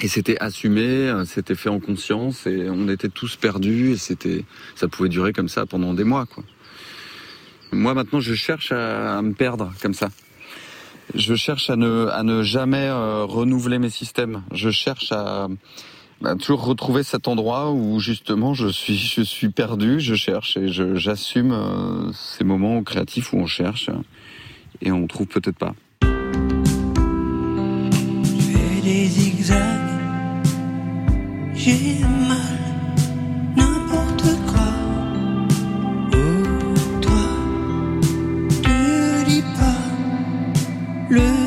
[0.00, 4.88] Et c'était assumé, c'était fait en conscience, et on était tous perdus, et c'était, ça
[4.88, 6.42] pouvait durer comme ça pendant des mois, quoi.
[7.70, 10.08] Moi, maintenant, je cherche à, me perdre comme ça.
[11.14, 14.42] Je cherche à ne, à ne jamais euh, renouveler mes systèmes.
[14.52, 15.48] Je cherche à,
[16.38, 21.52] toujours retrouver cet endroit où justement je suis, je suis perdu, je cherche et j'assume
[21.52, 23.90] euh, ces moments créatifs où on cherche
[24.80, 25.74] et on trouve peut-être pas.
[28.02, 29.58] Fais des zigzags,
[31.54, 32.38] j'ai mal,
[33.56, 34.68] n'importe quoi.
[36.12, 36.16] Oh,
[37.00, 37.26] toi,
[38.62, 39.80] te dis pas,
[41.10, 41.45] le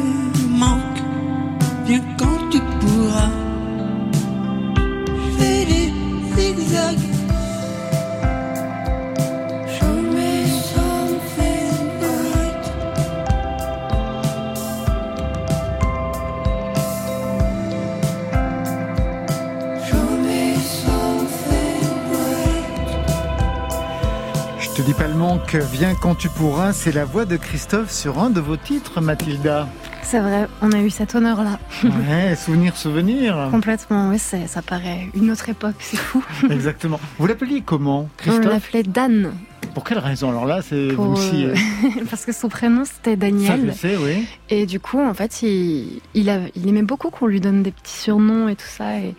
[24.79, 28.17] te dis pas le manque, viens quand tu pourras, c'est la voix de Christophe sur
[28.19, 29.67] un de vos titres, Mathilda.
[30.03, 31.59] C'est vrai, on a eu cet honneur-là.
[31.83, 33.49] Ouais, souvenir, souvenir.
[33.51, 36.23] Complètement, oui, ça paraît une autre époque, c'est fou.
[36.49, 36.99] Exactement.
[37.17, 39.33] Vous l'appeliez comment, On Christophe l'appelait Dan,
[39.73, 41.45] Pour quelle raison Alors là, c'est vous aussi.
[41.45, 43.73] euh, euh, parce que son prénom c'était Ça, je Daniel.
[43.75, 44.27] sais, oui.
[44.49, 47.71] Et du coup, en fait, il, il, a- il aimait beaucoup qu'on lui donne des
[47.71, 48.97] petits surnoms et tout ça.
[48.99, 49.13] Et,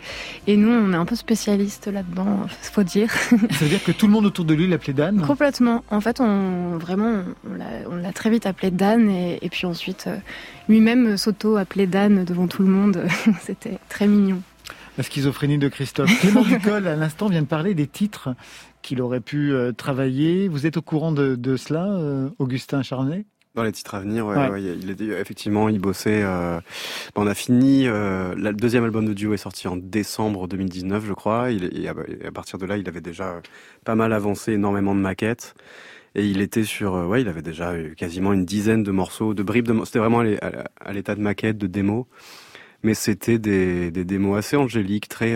[0.47, 3.11] et nous, on est un peu spécialistes là-dedans, faut dire.
[3.11, 5.83] Ça veut dire que tout le monde autour de lui l'appelait Dan Complètement.
[5.89, 9.65] En fait, on vraiment, on l'a- on l'a très vite appelé Dan, et, et puis
[9.65, 10.17] ensuite, euh,
[10.69, 13.03] lui-même s'auto-appelait Dan devant tout le monde.
[13.41, 14.41] C'était très mignon.
[14.97, 16.11] La schizophrénie de Christophe.
[16.19, 18.35] Clément Ducol, à l'instant, vient de parler des titres
[18.81, 20.47] qu'il aurait pu euh, travailler.
[20.47, 23.25] Vous êtes au courant de, de cela, euh, Augustin Charnet
[23.55, 24.49] Dans les titres à venir, ouais, Ouais.
[24.49, 26.21] ouais, il était effectivement, il bossait.
[26.23, 26.59] euh,
[27.15, 27.87] bon, on a fini.
[27.87, 31.51] euh, la- le deuxième album de duo est sorti en décembre 2019, je crois.
[31.51, 33.41] Il, et à, et à partir de là, il avait déjà
[33.85, 35.53] pas mal avancé, énormément de maquettes.
[36.13, 39.33] Et il était sur, euh, ouais, il avait déjà eu quasiment une dizaine de morceaux,
[39.33, 39.85] de bribes de.
[39.85, 40.19] C'était vraiment
[40.81, 42.05] à l'état de maquette, de démo,
[42.83, 45.35] mais c'était des, des démos assez angéliques, très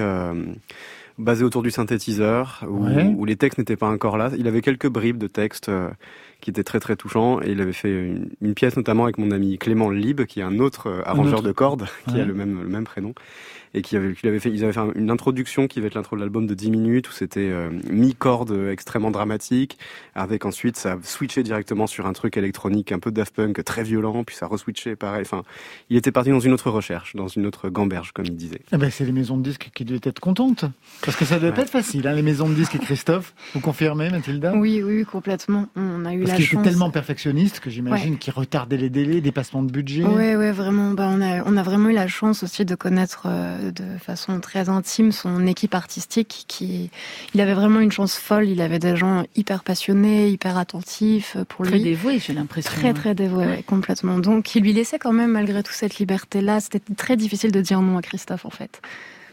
[1.18, 3.14] basées autour du synthétiseur, où, Ouais.
[3.18, 4.32] où les textes n'étaient pas encore là.
[4.38, 5.70] Il avait quelques bribes de textes.
[5.70, 5.90] euh,
[6.42, 9.32] qui était très très touchant et il avait fait une, une pièce notamment avec mon
[9.32, 11.48] ami Clément Lib qui est un autre euh, arrangeur autre.
[11.48, 12.22] de cordes qui Ouais.
[12.22, 13.16] a le même le même prénom
[13.78, 16.22] et qui avait fait ils avaient fait un- une introduction qui va être l'intro de
[16.22, 19.78] l'album de 10 minutes où c'était euh, mi-corde extrêmement dramatique
[20.16, 24.24] avec ensuite ça switchait directement sur un truc électronique un peu Daft Punk très violent
[24.24, 25.44] puis ça reswitchait pareil enfin
[25.90, 28.78] il était parti dans une autre recherche dans une autre gamberge comme il disait Eh
[28.78, 30.66] ben, c'est les maisons de disques qui devaient être contentes.
[31.04, 33.34] Parce que ça devait pas être facile, hein, les maisons de disques et Christophe.
[33.54, 34.54] Vous confirmez, Mathilda?
[34.56, 35.68] Oui, oui, complètement.
[35.76, 36.64] On a eu Parce la qu'il était chance.
[36.64, 40.04] tellement perfectionniste que j'imagine qu'il retardait les délais, dépassement de budget.
[40.04, 40.92] Ouais, ouais, vraiment.
[40.92, 44.40] Bah, on a, on a vraiment eu la chance aussi de connaître euh, de façon
[44.40, 46.46] très intime son équipe artistique.
[46.48, 46.90] Qui,
[47.34, 48.48] il avait vraiment une chance folle.
[48.50, 51.84] Il avait des gens hyper passionnés, hyper attentifs euh, pour Très lui.
[51.84, 52.72] dévoué, j'ai l'impression.
[52.72, 54.20] Très très dévoué, ouais, complètement.
[54.20, 56.60] Donc il lui laissait quand même malgré tout cette liberté-là.
[56.60, 58.82] C'était très difficile de dire non à Christophe en fait.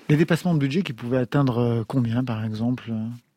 [0.09, 2.91] Les dépassements de budget qui pouvaient atteindre euh, combien, par exemple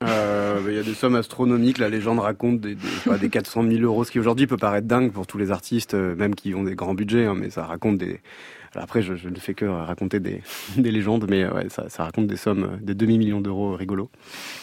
[0.04, 1.78] Euh, bah, Il y a des sommes astronomiques.
[1.78, 4.88] La légende raconte des, des, pas, des 400 000 euros, ce qui aujourd'hui peut paraître
[4.88, 7.98] dingue pour tous les artistes, même qui ont des grands budgets, hein, mais ça raconte
[8.00, 8.20] des.
[8.76, 10.42] Après, je, je ne fais que raconter des,
[10.78, 14.10] des légendes, mais ouais, ça, ça raconte des sommes, euh, des demi-millions d'euros rigolos.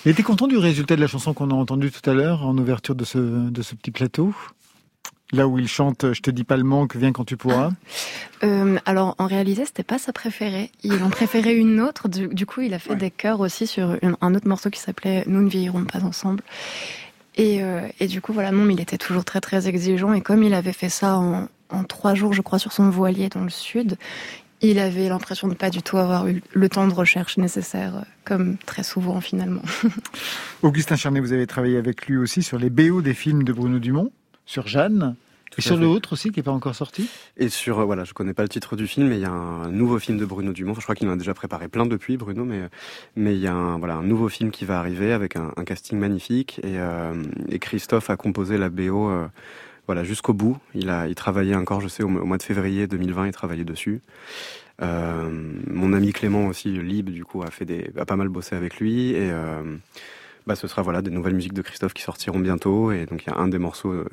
[0.04, 2.56] Il était content du résultat de la chanson qu'on a entendue tout à l'heure en
[2.58, 4.34] ouverture de ce, de ce petit plateau?
[5.34, 7.70] Là où il chante Je te dis pas le manque, viens quand tu pourras.
[8.44, 10.70] Euh, alors en réalité, c'était pas sa préférée.
[10.82, 12.08] Il en préférait une autre.
[12.08, 14.78] Du, du coup, il a fait des chœurs aussi sur une- un autre morceau qui
[14.78, 16.42] s'appelait Nous ne vieillirons pas ensemble.
[17.36, 20.12] Et, euh, et du coup, voilà, non, mais il était toujours très très exigeant.
[20.12, 23.28] Et comme il avait fait ça en, en trois jours, je crois, sur son voilier
[23.28, 23.96] dans le sud,
[24.60, 28.02] il avait l'impression de pas du tout avoir eu le temps de recherche nécessaire, euh,
[28.24, 29.62] comme très souvent finalement.
[30.62, 33.78] Augustin Charnet, vous avez travaillé avec lui aussi sur les BO des films de Bruno
[33.78, 34.12] Dumont,
[34.46, 35.16] sur Jeanne,
[35.50, 35.80] Tout et sur fait.
[35.80, 37.08] le autre aussi qui n'est pas encore sorti?
[37.36, 39.30] Et sur, euh, voilà, je connais pas le titre du film, mais il y a
[39.32, 40.72] un nouveau film de Bruno Dumont.
[40.72, 42.68] Enfin, je crois qu'il en a déjà préparé plein depuis, Bruno, mais
[43.16, 45.64] mais il y a un, voilà, un nouveau film qui va arriver avec un, un
[45.64, 47.14] casting magnifique et, euh,
[47.48, 49.10] et Christophe a composé la BO.
[49.10, 49.26] euh,
[49.93, 50.57] voilà, jusqu'au bout.
[50.74, 54.01] Il a, il travaillait encore, je sais, au, mois de février 2020, il travaillait dessus.
[54.80, 55.28] Euh,
[55.66, 58.80] mon ami Clément aussi, Lib, du coup, a fait des, a pas mal bossé avec
[58.80, 59.76] lui et euh,
[60.47, 63.30] bah, ce sera voilà des nouvelles musiques de Christophe qui sortiront bientôt et donc il
[63.30, 64.05] y a un des morceaux euh,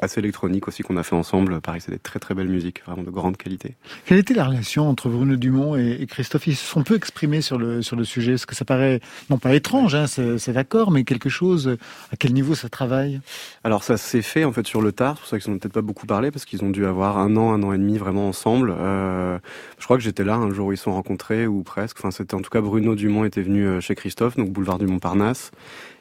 [0.00, 1.60] assez électroniques aussi qu'on a fait ensemble.
[1.60, 3.74] Pareil, c'est des très très belles musiques, vraiment de grande qualité.
[4.06, 6.46] Quelle était la relation entre Bruno Dumont et, Christophe?
[6.46, 8.34] Ils se sont peu exprimés sur le sur le sujet.
[8.34, 9.00] Est-ce que ça paraît
[9.30, 11.76] non pas étrange, hein, c'est d'accord, mais quelque chose
[12.12, 13.20] À quel niveau ça travaille?
[13.64, 15.16] Alors ça s'est fait en fait sur le tard.
[15.16, 17.36] C'est pour ça qu'ils n'ont peut-être pas beaucoup parlé parce qu'ils ont dû avoir un
[17.36, 18.74] an, un an et demi vraiment ensemble.
[18.78, 19.38] Euh,
[19.78, 21.98] je crois que j'étais là un jour où ils se sont rencontrés ou presque.
[21.98, 24.86] Enfin, c'était en tout cas Bruno Dumont était venu euh, chez Christophe, donc boulevard du
[24.86, 25.50] Montparnasse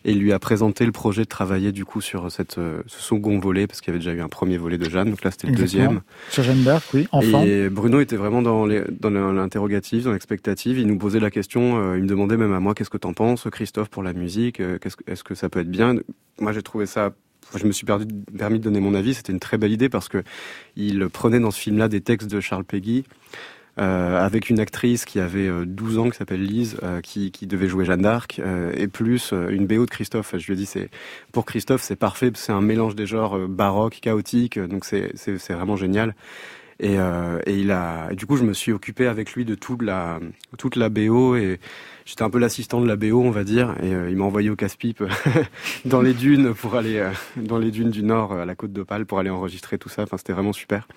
[0.05, 3.39] et lui a présenté le projet de travailler du coup sur cette, euh, ce second
[3.39, 5.47] volet, parce qu'il y avait déjà eu un premier volet de Jeanne, donc là c'était
[5.47, 6.01] le deuxième.
[6.30, 7.43] Sur Jeanne d'Arc, oui, enfant.
[7.43, 12.03] Et Bruno était vraiment dans l'interrogative, dans l'expectative, il nous posait la question, euh, il
[12.03, 15.24] me demandait même à moi, qu'est-ce que t'en penses, Christophe, pour la musique, euh, est-ce
[15.24, 15.95] que ça peut être bien?
[16.39, 17.14] Moi j'ai trouvé ça
[17.55, 19.14] je me suis permis de donner mon avis.
[19.14, 20.24] C'était une très belle idée parce que
[20.76, 23.03] il prenait dans ce film-là des textes de Charles Peggy
[23.80, 27.47] euh, avec une actrice qui avait 12 euh, ans, qui s'appelle Lise, euh, qui, qui,
[27.47, 28.39] devait jouer Jeanne d'Arc,
[28.76, 30.36] et plus une BO de Christophe.
[30.38, 30.89] Je lui ai dit, c'est
[31.32, 36.13] pour Christophe, c'est parfait, c'est un mélange des genres baroque, chaotique, donc c'est vraiment génial.
[36.80, 40.19] Et, et, il a, du coup, je me suis occupé avec lui de toute la,
[40.57, 41.59] toute la BO et
[42.05, 43.76] j'étais un peu l'assistant de la BO, on va dire.
[43.82, 45.03] Et il m'a envoyé au casse-pipe
[45.86, 47.07] dans les dunes pour aller
[47.38, 50.03] dans les dunes du Nord, à la côte d'Opale, pour aller enregistrer tout ça.
[50.03, 50.88] Enfin, c'était vraiment super.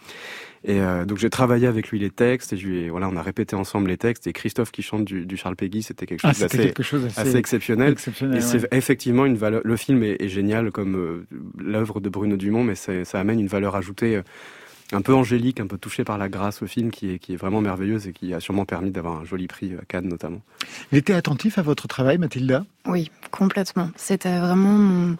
[0.64, 3.22] Et euh, donc j'ai travaillé avec lui les textes et je lui voilà, on a
[3.22, 6.32] répété ensemble les textes et Christophe qui chante du, du Charles Peggy, c'était quelque, ah,
[6.32, 7.94] chose d'assez assez, exceptionnel.
[8.34, 9.60] et c'est effectivement une valeur.
[9.64, 11.26] Le film est, est génial comme euh,
[11.58, 14.16] l'œuvre de Bruno Dumont, mais ça amène une valeur ajoutée.
[14.16, 14.22] Euh,
[14.92, 17.36] un peu angélique, un peu touché par la grâce au film, qui est, qui est
[17.36, 20.40] vraiment merveilleuse et qui a sûrement permis d'avoir un joli prix à Cannes notamment.
[20.92, 22.64] Il était attentif à votre travail, Mathilda?
[22.86, 23.90] Oui, complètement.
[23.96, 25.16] C'était vraiment mon...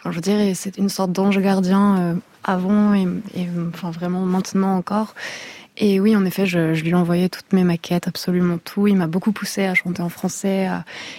[0.00, 3.06] Enfin, je dirais, c'est une sorte d'ange gardien avant et,
[3.68, 5.14] enfin vraiment maintenant encore.
[5.76, 8.86] Et oui, en effet, je, je lui ai envoyé toutes mes maquettes, absolument tout.
[8.86, 10.68] Il m'a beaucoup poussé à chanter en français.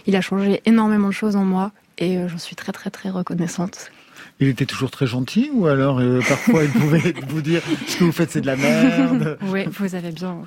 [0.08, 1.72] Il a changé énormément de choses en moi
[2.02, 3.92] et euh, j'en suis très très très reconnaissante.
[4.42, 8.04] Il était toujours très gentil ou alors euh, parfois il pouvait vous dire ce que
[8.04, 9.38] vous faites c'est de la merde?
[9.44, 10.39] Oui, vous avez bien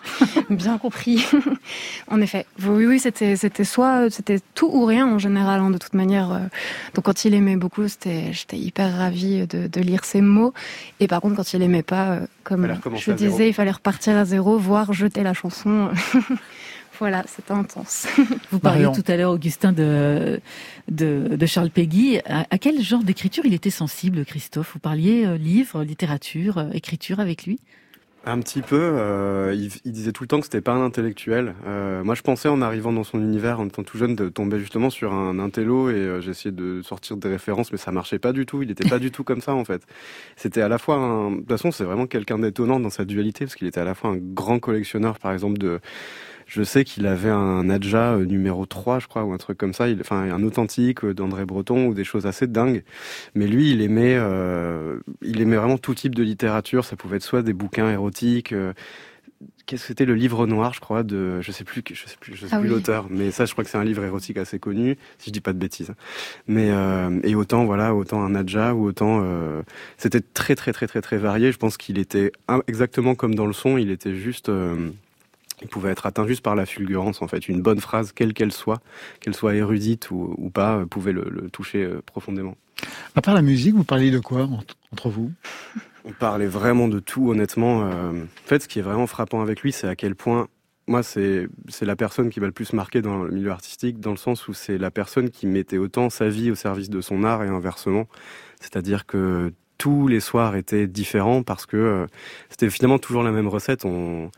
[0.50, 1.24] bien compris.
[2.08, 5.78] en effet, oui oui c'était c'était soit c'était tout ou rien en général hein, de
[5.78, 6.32] toute manière.
[6.32, 6.38] Euh.
[6.94, 10.52] donc quand il aimait beaucoup, c'était j'étais hyper ravie de, de, lire ses mots.
[10.98, 12.66] Et par contre quand il aimait pas, euh, comme
[12.96, 15.90] je disais, il fallait repartir à zéro, voire jeter la chanson.
[17.00, 18.06] Voilà, c'est intense.
[18.52, 20.40] Vous parliez tout à l'heure, Augustin, de,
[20.88, 22.18] de, Charles Peggy.
[22.26, 24.72] À, quel genre d'écriture il était sensible, Christophe?
[24.74, 27.58] Vous parliez euh, livre, littérature, euh, écriture avec lui?
[28.26, 28.80] Un petit peu.
[28.80, 31.54] Euh, il, disait tout le temps que c'était pas un intellectuel.
[32.04, 34.88] moi, je pensais en arrivant dans son univers, en étant tout jeune, de tomber justement
[34.88, 38.62] sur un intello et j'essayais de sortir des références, mais ça marchait pas du tout.
[38.62, 39.82] Il était pas du tout comme ça en fait.
[40.36, 41.32] C'était à la fois, un...
[41.32, 43.94] de toute façon, c'est vraiment quelqu'un d'étonnant dans sa dualité parce qu'il était à la
[43.94, 45.80] fois un grand collectionneur, par exemple de
[46.54, 49.72] je sais qu'il avait un Adja euh, numéro 3, je crois, ou un truc comme
[49.72, 49.88] ça.
[49.88, 52.84] Il, enfin, un authentique euh, d'André Breton ou des choses assez dingues.
[53.34, 56.84] Mais lui, il aimait, euh, il aimait vraiment tout type de littérature.
[56.84, 58.54] Ça pouvait être soit des bouquins érotiques.
[59.66, 62.36] Qu'est-ce que c'était le livre noir, je crois, de, je sais plus, je sais plus,
[62.36, 64.58] je sais ah plus l'auteur, mais ça, je crois que c'est un livre érotique assez
[64.58, 65.92] connu, si je dis pas de bêtises.
[66.46, 66.70] Mais
[67.24, 69.26] et autant, voilà, autant un Adja ou autant,
[69.96, 71.50] c'était très très très très très varié.
[71.50, 72.32] Je pense qu'il était
[72.68, 74.50] exactement comme dans le son, il était juste
[75.62, 77.48] il pouvait être atteint juste par la fulgurance, en fait.
[77.48, 78.80] Une bonne phrase, quelle qu'elle soit,
[79.20, 82.56] qu'elle soit érudite ou, pas, euh, pouvait le, toucher euh, profondément.
[83.14, 84.48] À part la musique, vous parliez de quoi
[84.92, 85.32] entre vous?
[86.04, 87.86] On parlait vraiment de tout, honnêtement.
[87.86, 90.48] Euh, en fait, ce qui est vraiment frappant avec lui, c'est à quel point
[90.86, 91.48] moi, c'est
[91.80, 94.52] la personne qui m'a le plus marqué dans le milieu artistique, dans le sens où
[94.52, 98.06] c'est la personne qui mettait autant sa vie au service de son art et inversement.
[98.60, 102.06] C'est-à-dire que tous les soirs étaient différents parce que
[102.50, 103.86] c'était finalement toujours la même recette.
[103.86, 104.30] On,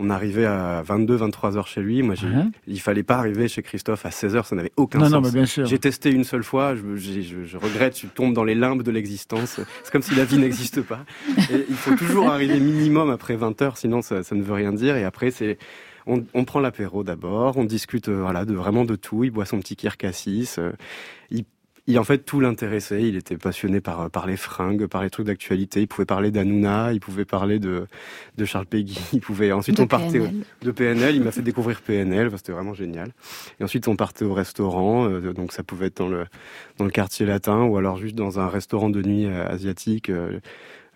[0.00, 2.02] on arrivait à 22, 23 heures chez lui.
[2.02, 2.50] Moi, uh-huh.
[2.66, 5.48] il fallait pas arriver chez Christophe à 16 heures, ça n'avait aucun sens.
[5.64, 9.60] J'ai testé une seule fois, je, regrette, tu tombes dans les limbes de l'existence.
[9.84, 11.04] C'est comme si la vie n'existe pas.
[11.36, 14.96] il faut toujours arriver minimum après 20 heures, sinon ça, ne veut rien dire.
[14.96, 15.58] Et après, c'est
[16.06, 19.22] on, prend l'apéro d'abord, on discute euh, voilà de vraiment de tout.
[19.22, 20.58] Il boit son petit kir cassis.
[20.58, 20.72] Euh,
[21.30, 21.44] il
[21.86, 23.02] il en fait tout l'intéressait.
[23.02, 25.80] Il était passionné par par les fringues, par les trucs d'actualité.
[25.80, 27.86] Il pouvait parler d'Anouna, il pouvait parler de
[28.36, 28.98] de Charles Peggy.
[29.12, 30.22] Il pouvait ensuite on partait
[30.62, 31.16] de PNL.
[31.16, 32.30] Il m'a fait découvrir PNL.
[32.36, 33.12] C'était vraiment génial.
[33.58, 35.08] Et ensuite on partait au restaurant.
[35.08, 36.26] Euh, donc ça pouvait être dans le
[36.78, 40.10] dans le quartier latin ou alors juste dans un restaurant de nuit euh, asiatique.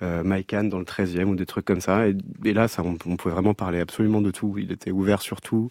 [0.03, 2.09] Euh, Maïkan dans le 13e ou des trucs comme ça.
[2.09, 4.57] Et, et là, ça, on, on, pouvait vraiment parler absolument de tout.
[4.59, 5.71] Il était ouvert sur tout.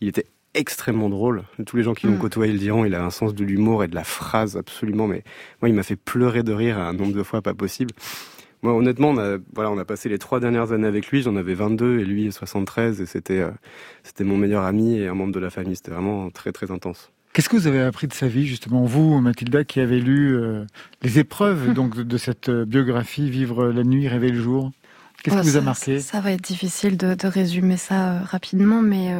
[0.00, 0.26] Il était
[0.58, 1.44] extrêmement drôle.
[1.66, 2.18] Tous les gens qui l'ont mm.
[2.18, 5.06] côtoyé le diront, il a un sens de l'humour et de la phrase absolument.
[5.06, 5.22] Mais
[5.62, 7.94] moi, il m'a fait pleurer de rire un nombre de fois pas possible.
[8.62, 11.22] Moi, honnêtement, on a, voilà, on a passé les trois dernières années avec lui.
[11.22, 13.50] J'en avais 22 et lui 73 et c'était, euh,
[14.02, 15.76] c'était mon meilleur ami et un membre de la famille.
[15.76, 17.12] C'était vraiment très très intense.
[17.32, 20.64] Qu'est-ce que vous avez appris de sa vie, justement, vous, Mathilda, qui avez lu euh,
[21.02, 24.72] les épreuves donc de, cette euh, biographie, Vivre la nuit, rêver le jour?
[25.22, 26.00] Qu'est-ce qui vous a marqué?
[26.00, 29.12] ça, va être difficile de, résumer ça euh, rapidement, mais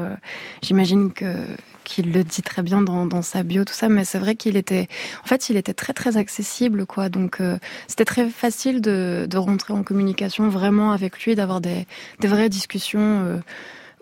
[0.63, 1.35] j'imagine que
[1.85, 3.89] qu'il le dit très bien dans, sa bio, tout ça.
[3.89, 4.89] Mais c'est vrai qu'il était,
[5.25, 7.09] en fait, il était très très accessible, quoi.
[7.09, 7.39] Donc
[7.87, 11.87] c'était très facile de, de, rentrer en communication vraiment avec lui, d'avoir des,
[12.21, 13.41] des vraies discussions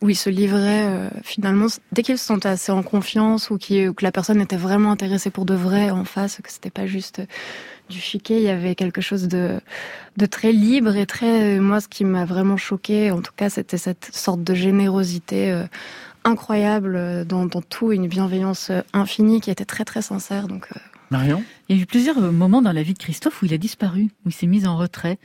[0.02, 3.92] où il se livrait euh, finalement dès qu'il se sentait assez en confiance ou, que
[4.02, 7.22] la personne était vraiment intéressée pour de vrai en face, que c'était pas juste
[7.88, 9.60] du chiquet, il y avait quelque chose de,
[10.16, 13.78] de très libre et très moi ce qui m'a vraiment choqué en tout cas c'était
[13.78, 15.64] cette sorte de générosité euh,
[16.24, 20.48] incroyable euh, dans, dans, tout, une bienveillance infinie qui était très très sincère.
[20.48, 20.68] Donc
[21.10, 21.42] Marion?
[21.68, 24.08] Il y a eu plusieurs moments dans la vie de Christophe où il a disparu,
[24.24, 25.18] où il s'est mis en retrait.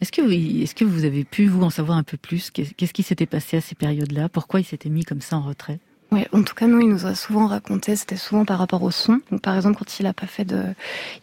[0.00, 0.22] Est-ce que,
[0.62, 2.50] est-ce que vous avez pu, vous, en savoir un peu plus?
[2.50, 4.28] Qu'est-ce qui s'était passé à ces périodes-là?
[4.30, 5.78] Pourquoi il s'était mis comme ça en retrait?
[6.12, 8.90] Oui, en tout cas, nous, il nous a souvent raconté, c'était souvent par rapport au
[8.90, 9.20] son.
[9.30, 10.62] Donc, par exemple, quand il a pas fait de,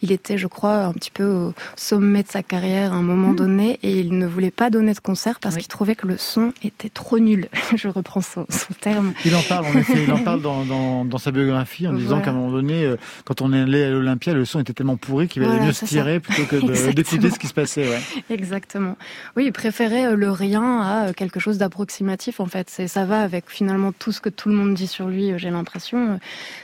[0.01, 3.33] il était, je crois, un petit peu au sommet de sa carrière à un moment
[3.33, 3.35] hmm.
[3.35, 6.53] donné, et il ne voulait pas donner de concert parce qu'il trouvait que le son
[6.63, 7.49] était trop nul.
[7.75, 8.45] je reprends son,
[8.79, 9.13] terme.
[9.25, 12.21] Il en parle, en effet, il en parle dans, dans, dans sa biographie en disant
[12.21, 14.97] qu'à un moment donné, euh, quand on est allé à l'Olympia, le son était tellement
[14.97, 17.89] pourri qu'il valait mieux se tirer plutôt que d'écouter ce qui se passait.
[17.89, 18.01] Ouais.
[18.29, 18.97] Exactement.
[19.35, 22.39] Oui, il préférait euh, le rien à euh, quelque chose d'approximatif.
[22.39, 25.07] En fait, c'est ça va avec finalement tout ce que tout le monde dit sur
[25.07, 26.13] lui, euh, j'ai l'impression.
[26.13, 26.17] Euh,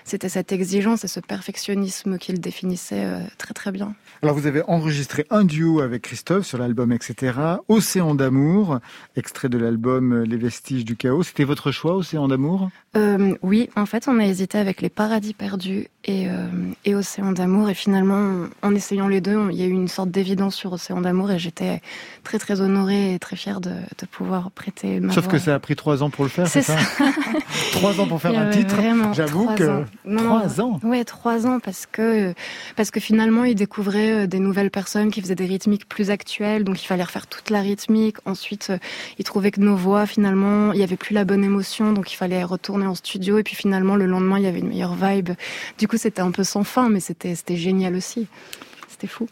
[0.05, 3.95] c'était cette exigence et ce perfectionnisme qu'il définissait euh, très très bien.
[4.22, 7.34] Alors vous avez enregistré un duo avec Christophe sur l'album etc.
[7.68, 8.80] Océan d'amour,
[9.18, 11.24] extrait de l'album Les vestiges du chaos.
[11.24, 12.70] C'était votre choix, Océan d'amour?
[13.41, 16.28] Oui, en fait on a hésité avec Les paradis perdus et,
[16.86, 20.11] et Océan d'amour et finalement en essayant les deux, il y a eu une sorte
[20.11, 21.82] d'évidence sur Océan d'amour et j'étais
[22.24, 23.72] très très honorée et très fière de,
[24.11, 26.78] pouvoir prêter ma Sauf que ça a pris trois ans pour le faire, c'est ça,
[27.72, 28.76] Trois ans pour faire un titre.
[29.14, 29.84] J'avoue que
[30.18, 30.80] trois ans.
[30.84, 32.34] Ouais, trois ans parce que
[32.76, 36.64] parce que finalement il découvrait euh, des nouvelles personnes qui faisaient des rythmiques plus actuelles,
[36.64, 38.18] donc il fallait refaire toute la rythmique.
[38.26, 38.78] Ensuite, euh,
[39.18, 42.16] il trouvait que nos voix finalement il y avait plus la bonne émotion, donc il
[42.16, 43.38] fallait retourner en studio.
[43.38, 45.32] Et puis finalement le lendemain il y avait une meilleure vibe.
[45.78, 48.28] Du coup c'était un peu sans fin, mais c'était c'était génial aussi.
[48.88, 49.28] C'était fou.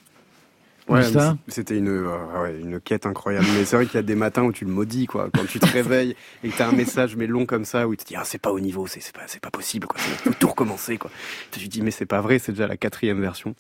[0.88, 1.04] Ouais,
[1.48, 3.46] c'était une, euh, une quête incroyable.
[3.56, 5.30] Mais c'est vrai qu'il y a des matins où tu le maudis, quoi.
[5.34, 8.04] Quand tu te réveilles et que t'as un message mais long comme ça où tu
[8.04, 10.00] te dis ah c'est pas au niveau, c'est pas pas possible, quoi.
[10.00, 11.12] Faut tout recommencer, quoi.
[11.52, 13.56] Tu te dis mais c'est pas vrai, c'est déjà la quatrième version.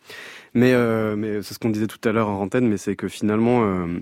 [0.53, 3.07] Mais euh, mais c'est ce qu'on disait tout à l'heure en antenne, mais c'est que
[3.07, 3.63] finalement.
[3.63, 3.99] Euh,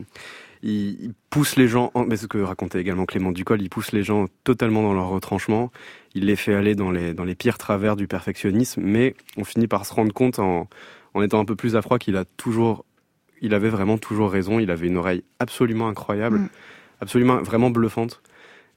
[0.61, 4.25] il, pousse les gens, mais ce que racontait également Clément Ducol, il pousse les gens
[4.43, 5.71] totalement dans leur retranchement,
[6.15, 9.67] il les fait aller dans les, dans les pires travers du perfectionnisme, mais on finit
[9.67, 10.67] par se rendre compte en,
[11.13, 12.85] en étant un peu plus à froid qu'il a toujours
[13.41, 14.59] il avait vraiment toujours raison.
[14.59, 16.49] Il avait une oreille absolument incroyable, mm.
[17.01, 18.21] absolument vraiment bluffante.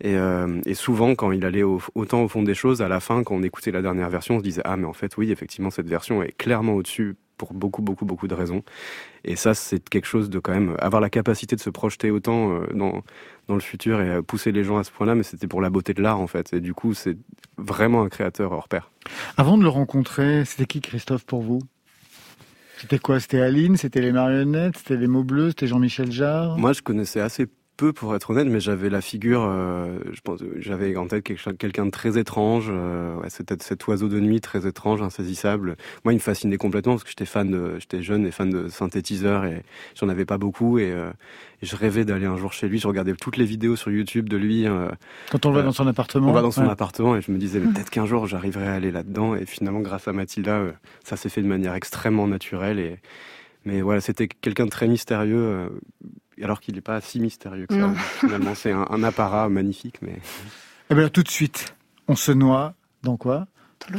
[0.05, 3.35] Euh, et, souvent, quand il allait autant au fond des choses, à la fin, quand
[3.35, 5.89] on écoutait la dernière version, on se disait ah mais en fait oui, effectivement cette
[5.89, 8.63] version est clairement au-dessus pour beaucoup beaucoup beaucoup de raisons.
[9.25, 12.53] Et ça, c'est quelque chose de quand même avoir la capacité de se projeter autant
[12.53, 13.03] euh, dans
[13.49, 15.15] dans le futur et pousser les gens à ce point-là.
[15.15, 16.53] Mais c'était pour la beauté de l'art en fait.
[16.53, 17.17] Et du coup, c'est
[17.57, 18.91] vraiment un créateur hors pair.
[19.37, 21.61] Avant de le rencontrer, c'était qui Christophe pour vous?
[22.83, 23.20] C'était quoi?
[23.20, 23.76] C'était Aline?
[23.76, 24.76] C'était les marionnettes?
[24.78, 25.51] C'était les mots bleus?
[25.51, 26.59] C'était Jean-Michel Jarre?
[26.59, 27.47] Moi, je connaissais assez
[27.77, 31.87] peu pour être honnête, mais j'avais la figure, euh, je pense, j'avais en tête quelqu'un
[31.87, 35.77] de très étrange, euh, ouais, cet, cet oiseau de nuit très étrange, insaisissable.
[36.05, 38.68] Moi, il me fascinait complètement parce que j'étais fan, de, j'étais jeune et fan de
[38.68, 39.62] synthétiseurs et
[39.95, 41.11] j'en avais pas beaucoup et, euh,
[41.62, 42.79] je rêvais d'aller un jour chez lui.
[42.79, 44.66] Je regardais toutes les vidéos sur YouTube de lui.
[44.66, 44.89] Euh,
[45.31, 46.29] Quand on le voit dans son appartement.
[46.29, 48.91] On va dans son appartement et je me disais peut-être qu'un jour j'arriverai à aller
[48.91, 50.62] là-dedans et finalement grâce à Mathilda,
[51.05, 52.99] ça s'est fait de manière extrêmement naturelle et
[53.64, 55.68] mais voilà, c'était quelqu'un de très mystérieux
[56.43, 57.93] alors qu'il n'est pas si mystérieux que ça.
[58.20, 60.18] Finalement, c'est un, apparat magnifique, mais.
[60.90, 61.74] Eh bien, tout de suite,
[62.07, 63.47] on se noie dans quoi?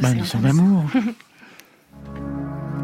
[0.00, 0.84] Dans l'océan d'amour.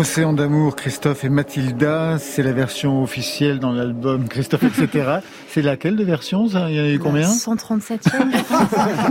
[0.00, 5.18] Océan d'amour, Christophe et Mathilda, c'est la version officielle dans l'album Christophe, etc.
[5.48, 7.28] c'est laquelle de versions Il y en a eu combien?
[7.28, 8.32] 137e,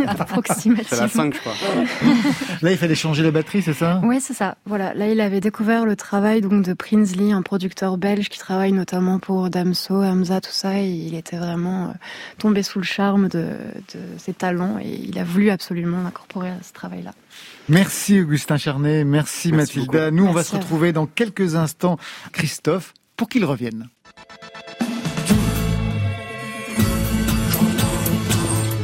[0.19, 0.87] approximativement.
[0.89, 1.53] C'est la 5, je crois.
[2.63, 4.01] Là, il fallait changer la batterie, c'est ça?
[4.03, 4.55] Oui, c'est ça.
[4.65, 4.95] Voilà.
[4.95, 9.19] Là, il avait découvert le travail donc de Prinsley, un producteur belge qui travaille notamment
[9.19, 10.79] pour Damso, Hamza, tout ça.
[10.79, 11.93] Et il était vraiment euh,
[12.39, 13.45] tombé sous le charme de,
[13.93, 17.11] de ses talents et il a voulu absolument l'incorporer à ce travail-là.
[17.69, 20.09] Merci Augustin Charnet, merci, Mathilda.
[20.09, 21.97] Nous, on va se retrouver dans quelques instants,
[22.31, 23.89] Christophe, pour qu'il revienne.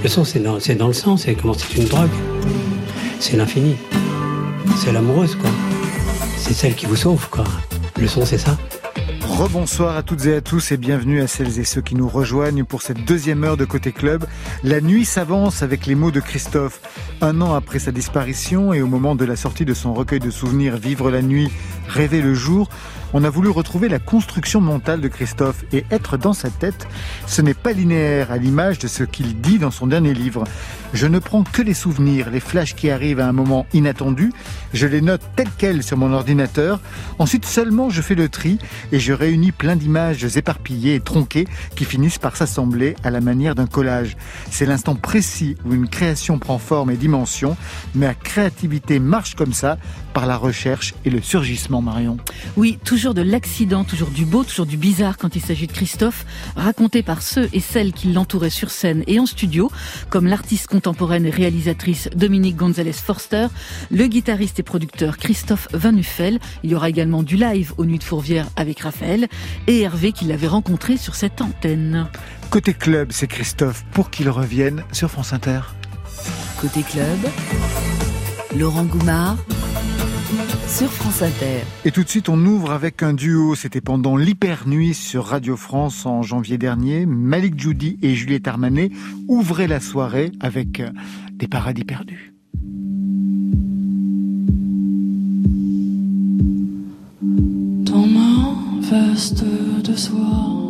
[0.03, 2.11] Le son, c'est dans, dans, le sang, c'est comment c'est une drogue.
[3.19, 3.75] C'est l'infini.
[4.77, 5.49] C'est l'amoureuse, quoi.
[6.37, 7.45] C'est celle qui vous sauve, quoi.
[7.99, 8.55] Le son, c'est ça.
[9.37, 12.63] Rebonsoir à toutes et à tous et bienvenue à celles et ceux qui nous rejoignent
[12.63, 14.25] pour cette deuxième heure de Côté Club.
[14.63, 16.79] La nuit s'avance avec les mots de Christophe.
[17.19, 20.29] Un an après sa disparition et au moment de la sortie de son recueil de
[20.29, 21.51] souvenirs Vivre la nuit,
[21.89, 22.69] rêver le jour,
[23.17, 26.85] on a voulu retrouver la construction mentale de Christophe et être dans sa tête,
[27.27, 30.43] ce n'est pas linéaire à l'image de ce qu'il dit dans son dernier livre.
[30.91, 34.33] Je ne prends que les souvenirs, les flashs qui arrivent à un moment inattendu,
[34.73, 36.81] je les note tels quels sur mon ordinateur,
[37.17, 38.59] ensuite seulement je fais le tri
[38.91, 41.47] et je réunis plein d'images éparpillées et tronquées
[41.77, 44.17] qui finissent par s'assembler à la manière d'un collage.
[44.51, 47.55] C'est l'instant précis où une création prend forme et dimension,
[47.93, 49.77] mais la créativité marche comme ça
[50.15, 52.15] par la recherche et le surgissement, Marion.
[52.55, 56.25] Oui, toujours de l'accident, toujours du beau, toujours du bizarre quand il s'agit de Christophe,
[56.55, 59.69] raconté par ceux et celles qui l'entouraient sur scène et en studio,
[60.09, 63.47] comme l'artiste contemporaine et réalisatrice Dominique Gonzalez Forster,
[63.91, 66.39] le guitariste et producteur Christophe Van Nuffel.
[66.63, 69.27] Il y aura également du live aux Nuits de Fourvière avec Raphaël
[69.67, 72.07] et Hervé qui l'avait rencontré sur cette antenne.
[72.49, 75.59] Côté club, c'est Christophe pour qu'il revienne sur France Inter.
[76.61, 77.19] Côté club,
[78.55, 79.35] Laurent Goumard
[80.67, 81.61] sur France Inter.
[81.85, 83.55] Et tout de suite, on ouvre avec un duo.
[83.55, 87.05] C'était pendant l'hyper-nuit sur Radio France en janvier dernier.
[87.05, 88.91] Malik Judy et Juliette Armanet
[89.27, 90.89] ouvraient la soirée avec euh,
[91.33, 92.33] des paradis perdus.
[97.21, 99.43] Dans ma veste
[99.83, 100.64] de soir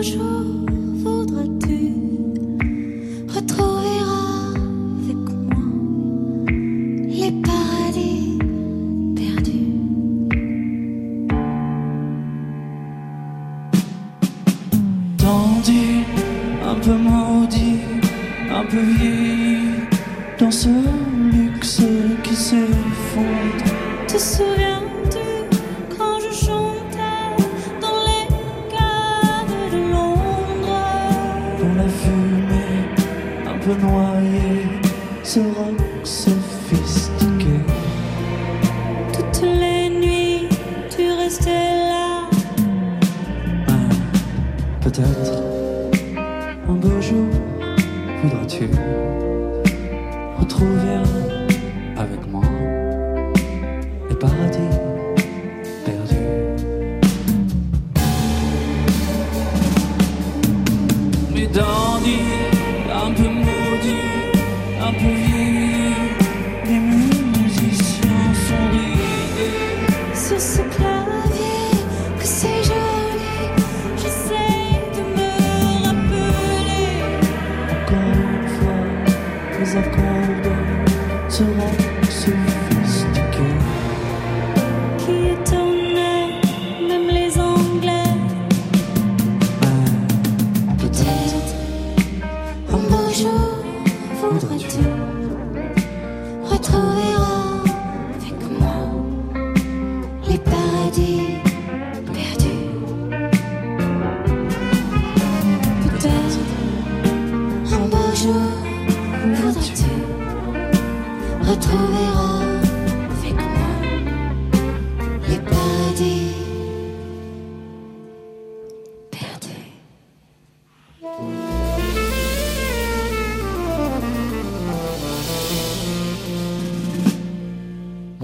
[0.00, 0.49] 不出。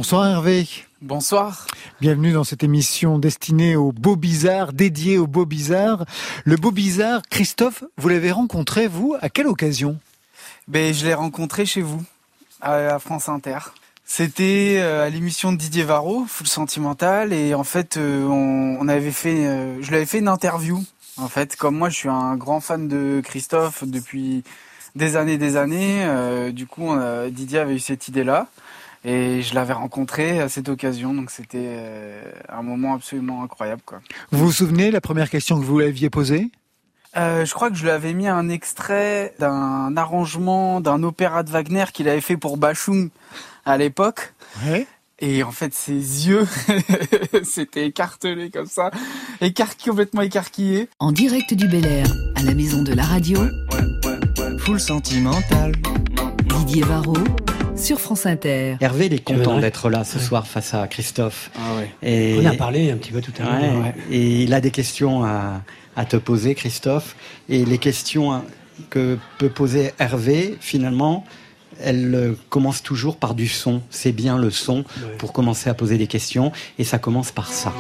[0.07, 0.69] Bonsoir Hervé.
[1.03, 1.67] Bonsoir.
[2.01, 6.05] Bienvenue dans cette émission destinée au beau bizarre, dédiée au beau bizarre.
[6.45, 9.99] Le beau bizarre, Christophe, vous l'avez rencontré, vous, à quelle occasion?
[10.69, 12.01] Ben, Je l'ai rencontré chez vous,
[12.61, 13.59] à France Inter.
[14.05, 19.11] C'était euh, à l'émission de Didier Varro, Full Sentimental, et en fait, euh, on, avait
[19.11, 20.85] fait, euh, je lui avais fait une interview.
[21.17, 24.45] En fait, comme moi, je suis un grand fan de Christophe depuis
[24.95, 26.07] des années, des années.
[26.53, 26.95] du coup,
[27.31, 28.47] Didier avait eu cette idée-là.
[29.07, 33.83] Et je l'avais rencontré à cette occasion, donc c'était euh, un moment absolument incroyable.
[33.87, 34.01] Quoi.
[34.33, 36.51] Vous vous souvenez la première question que vous lui aviez posée?
[37.17, 41.51] Euh, je crois que je lui avais mis un extrait d'un arrangement d'un opéra de
[41.51, 43.11] Wagner qu'il avait fait pour Bachung
[43.65, 44.35] à l'époque.
[44.67, 44.89] Ouais.
[45.21, 45.93] Et en fait, ses
[46.29, 46.47] yeux,
[47.45, 48.91] c'était écartelé comme ça,
[49.41, 50.91] écar complètement écarquillé.
[50.99, 55.73] En direct du Bel Air, à la maison de la radio, ouais, full sentimental.
[56.45, 57.17] Didier Varro,
[57.77, 58.77] sur France Inter.
[58.81, 61.51] Hervé, il est content d'être là ce soir face à Christophe.
[61.57, 63.93] Ah et, On a parlé un petit peu tout à l'heure.
[64.11, 67.17] Et il a des questions à, te poser, Christophe.
[67.49, 68.43] Et les questions
[68.91, 71.25] que peut poser Hervé, finalement,
[71.83, 73.83] elles euh, commencent toujours par du son.
[73.91, 74.85] C'est bien le son
[75.19, 76.53] pour commencer à poser des questions.
[76.79, 77.73] Et ça commence par ça.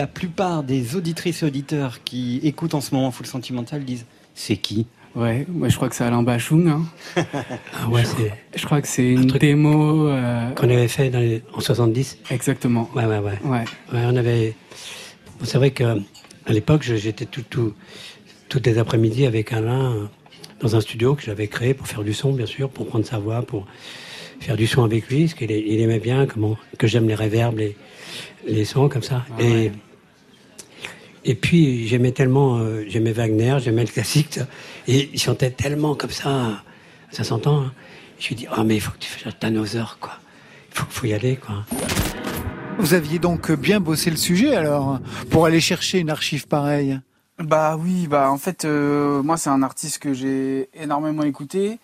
[0.00, 4.56] La plupart des auditrices et auditeurs qui écoutent en ce moment Full Sentimental disent c'est
[4.56, 4.86] qui?
[5.14, 6.68] Ouais, moi je crois que c'est Alain Bachung.
[6.68, 6.84] Hein.
[7.16, 8.32] ah ouais, c'est.
[8.58, 10.52] Je crois que c'est une démo euh...
[10.52, 11.42] qu'on avait fait dans les...
[11.52, 12.16] en 70.
[12.30, 12.88] Exactement.
[12.94, 13.38] Ouais, ouais, ouais.
[13.44, 13.64] Ouais.
[13.92, 14.54] ouais on avait.
[15.42, 16.00] c'est vrai que
[16.46, 17.74] à l'époque, j'étais tout, tout,
[18.48, 20.08] toutes les après-midi avec Alain
[20.62, 23.18] dans un studio que j'avais créé pour faire du son, bien sûr, pour prendre sa
[23.18, 23.66] voix, pour
[24.40, 27.58] faire du son avec lui, parce qu'il il aimait bien comment que j'aime les réverbes,
[27.58, 27.76] les,
[28.46, 29.26] les sons comme ça.
[29.32, 29.72] Ah et
[31.24, 34.40] et puis j'aimais tellement, euh, j'aimais Wagner, j'aimais le classique,
[34.88, 36.62] et il chantait tellement comme ça,
[37.10, 37.62] ça s'entend.
[37.62, 37.72] Hein.
[38.18, 40.12] Je lui ai dit, oh mais il faut que tu fasses Tannhauser, quoi.
[40.70, 41.64] Il faut, faut y aller, quoi.
[42.78, 45.00] Vous aviez donc bien bossé le sujet alors
[45.30, 46.98] pour aller chercher une archive pareille?
[47.38, 51.78] Bah oui, bah en fait, euh, moi c'est un artiste que j'ai énormément écouté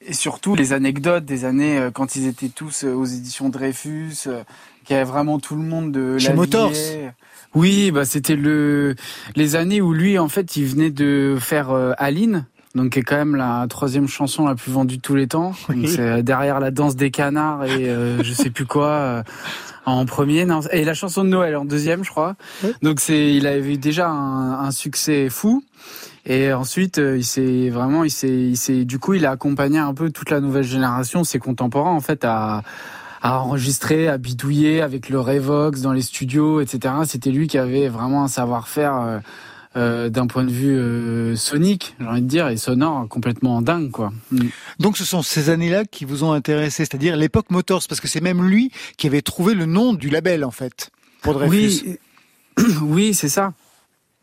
[0.00, 4.28] et surtout les anecdotes des années euh, quand ils étaient tous aux éditions Dreyfus,
[4.84, 6.72] qui avait vraiment tout le monde de chez Motors.
[7.54, 8.94] Oui, bah c'était le
[9.34, 13.02] les années où lui en fait il venait de faire euh, Aline, donc qui est
[13.02, 15.52] quand même la troisième chanson la plus vendue de tous les temps.
[15.86, 19.24] C'est euh, derrière la danse des canards et euh, je sais plus quoi
[19.84, 22.36] en premier, non, et la chanson de Noël en deuxième, je crois.
[22.82, 25.64] Donc c'est il avait eu déjà un, un succès fou.
[26.26, 29.94] Et ensuite, il s'est vraiment, il s'est, il s'est, du coup, il a accompagné un
[29.94, 32.62] peu toute la nouvelle génération, ses contemporains, en fait, à,
[33.22, 36.94] à enregistrer, à bidouiller avec le Revox dans les studios, etc.
[37.06, 39.18] C'était lui qui avait vraiment un savoir-faire euh,
[39.76, 43.90] euh d'un point de vue euh, sonique, j'ai envie de dire, et sonore complètement dingue,
[43.90, 44.10] quoi.
[44.32, 44.46] Mm.
[44.78, 48.22] Donc ce sont ces années-là qui vous ont intéressé, c'est-à-dire l'époque Motors, parce que c'est
[48.22, 50.90] même lui qui avait trouvé le nom du label, en fait,
[51.20, 51.98] pour Dreyfus.
[52.56, 53.52] Oui, oui c'est ça.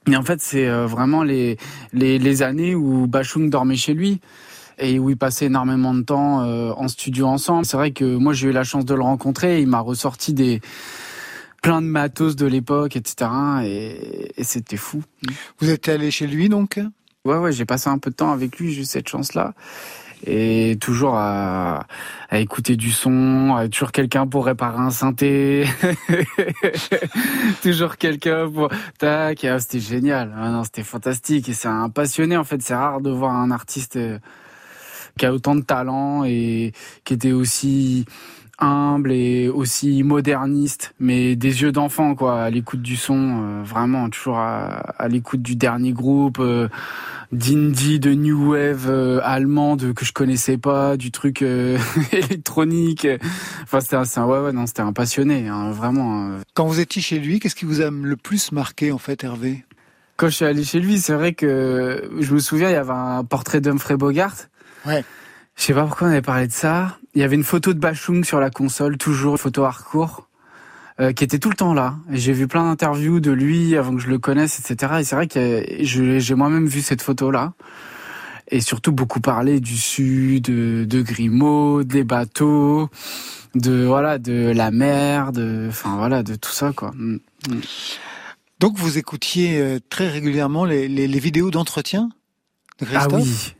[0.10, 1.58] Et en fait, c'est vraiment les,
[1.92, 4.22] les, les années où Bachung dormait chez lui
[4.78, 7.66] et où ils passaient énormément de temps euh, en studio ensemble.
[7.66, 9.62] C'est vrai que moi j'ai eu la chance de le rencontrer.
[9.62, 10.62] Il m'a ressorti des
[11.62, 13.30] plein de matos de l'époque, etc.
[13.66, 15.04] Et, c'était fou.
[15.60, 16.80] Vous êtes allé chez lui donc?
[17.26, 18.72] Ouais, ouais, j'ai passé un peu de temps avec lui.
[18.72, 19.54] J'ai eu cette chance-là
[20.26, 21.86] et toujours à,
[22.30, 25.66] à, écouter du son, toujours quelqu'un pour réparer un synthé,
[27.62, 32.38] toujours quelqu'un pour tac, ah, c'était génial, ah non, c'était fantastique et c'est un passionné
[32.38, 34.18] en fait, c'est rare de voir un artiste euh,
[35.18, 36.72] qui a autant de talent et
[37.04, 38.06] qui était aussi
[38.60, 44.10] humble et aussi moderniste, mais des yeux d'enfant, quoi, à l'écoute du son, euh, vraiment,
[44.10, 46.68] toujours à, l'écoute du dernier groupe, euh,
[47.32, 51.42] d'indie, de new wave euh, allemande que je connaissais pas, du truc
[52.12, 53.08] électronique.
[53.64, 56.32] Enfin, c'était un, ouais, ouais, non, c'était un passionné, hein, vraiment.
[56.56, 59.66] Quand vous étiez chez lui, qu'est-ce qui vous a le plus marqué, en fait, Hervé?
[60.16, 62.92] Quand je suis allé chez lui, c'est vrai que je me souviens, il y avait
[62.92, 64.34] un portrait d'Humphrey Bogart
[64.88, 65.04] Ouais.
[65.56, 66.98] Je sais pas pourquoi on avait parlé de ça.
[67.14, 70.28] Il y avait une photo de Bachung sur la console, toujours une photo hardcore,
[71.00, 71.96] euh, qui était tout le temps là.
[72.12, 74.94] J'ai vu plein d'interviews de lui avant que je le connaisse, etc.
[75.00, 77.54] Et c'est vrai que j'ai moi-même vu cette photo-là.
[78.50, 82.90] Et surtout beaucoup parlé du sud, de, de Grimaud, des bateaux,
[83.56, 86.92] de voilà, de la mer, de, enfin voilà, de tout ça quoi.
[86.96, 87.20] Mm.
[88.60, 92.10] Donc vous écoutiez euh, très régulièrement les, les, les vidéos d'entretien
[92.80, 93.14] de Christophe?
[93.14, 93.56] Ah oui,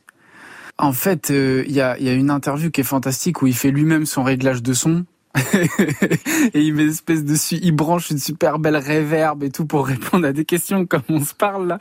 [0.78, 3.56] en fait, il euh, y, a, y, a, une interview qui est fantastique où il
[3.56, 5.06] fait lui-même son réglage de son.
[5.54, 9.86] et il met une espèce de il branche une super belle réverbe et tout pour
[9.86, 11.80] répondre à des questions comme on se parle là.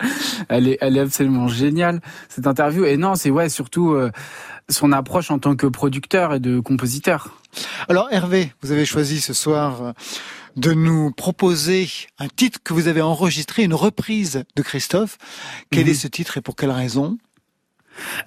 [0.48, 2.84] Elle est, elle est absolument géniale cette interview.
[2.84, 4.10] Et non, c'est ouais surtout euh,
[4.68, 7.40] son approche en tant que producteur et de compositeur.
[7.88, 9.92] Alors Hervé, vous avez choisi ce soir euh,
[10.56, 11.88] de nous proposer
[12.18, 15.18] un titre que vous avez enregistré, une reprise de Christophe.
[15.70, 15.90] Quel mhm.
[15.90, 17.16] est ce titre et pour quelle raison?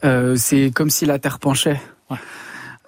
[0.03, 1.79] Euh, c'est comme si la terre penchait.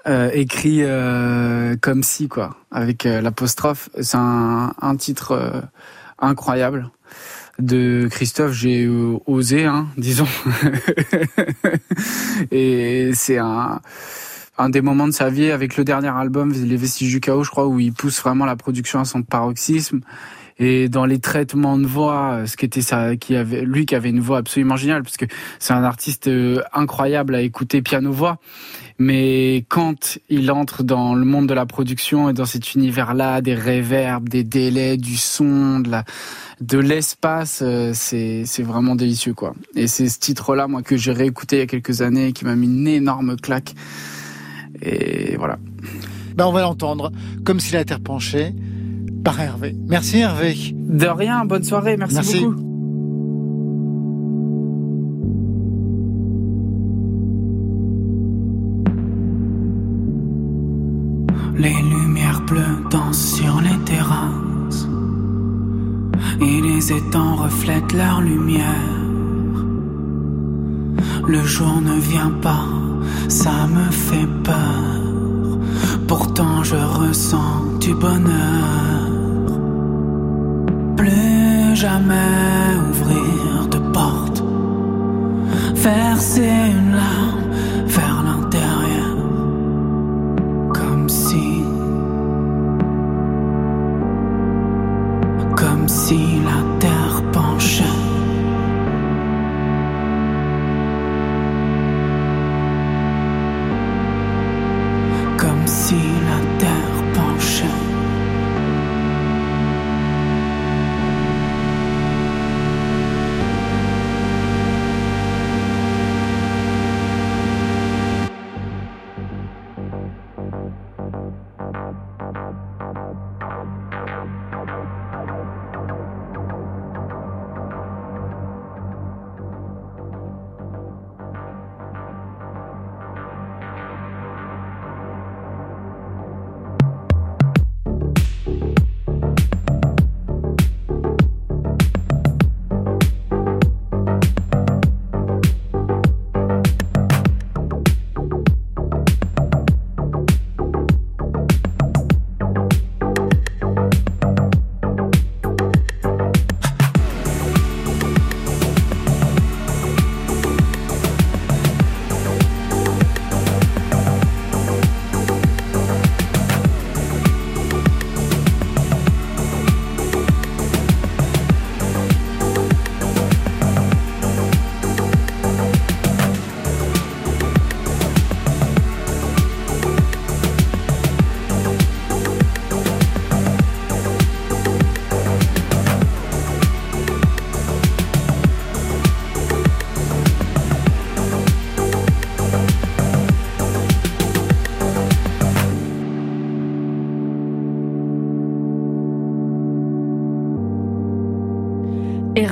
[0.08, 3.90] Euh, écrit euh, comme si quoi, avec l'apostrophe.
[4.02, 5.64] C'est un, un, titre
[6.18, 6.90] incroyable
[7.60, 8.54] de Christophe.
[8.54, 8.90] J'ai
[9.28, 10.28] osé, hein, disons.
[12.52, 13.80] Et c'est un
[14.58, 17.50] un des moments de sa vie avec le dernier album, Les Vestiges du Chaos, je
[17.50, 20.02] crois, où il pousse vraiment la production à son paroxysme
[20.62, 24.38] et dans les traitements de voix, ce qui était ça, lui qui avait une voix
[24.38, 25.26] absolument géniale parce que
[25.57, 28.38] c'est un artiste euh, incroyable à écouter piano voix.
[28.99, 33.55] Mais quand il entre dans le monde de la production et dans cet univers-là, des
[33.55, 39.55] réverbes, des délais, du son, de l'espace, euh, c'est vraiment délicieux quoi.
[39.76, 42.55] Et c'est ce titre-là moi que j'ai réécouté il y a quelques années qui m'a
[42.55, 43.74] mis une énorme claque.
[44.84, 45.57] Et voilà.
[46.36, 47.12] Ben on va l'entendre
[47.43, 48.53] comme si la terre penchait
[49.24, 49.76] par Hervé.
[49.88, 50.55] Merci Hervé.
[50.74, 52.45] De rien, bonne soirée, merci, merci.
[52.45, 52.67] beaucoup.
[61.57, 64.88] Les lumières bleues dansent sur les terrasses.
[66.41, 68.65] et les étangs reflètent leur lumière.
[71.28, 72.65] Le jour ne vient pas,
[73.28, 75.20] ça me fait peur.
[76.12, 79.07] Pourtant je ressens du bonheur.
[80.97, 84.43] Plus jamais ouvrir de porte,
[85.74, 87.45] verser une larme
[87.86, 88.31] vers l'intérieur,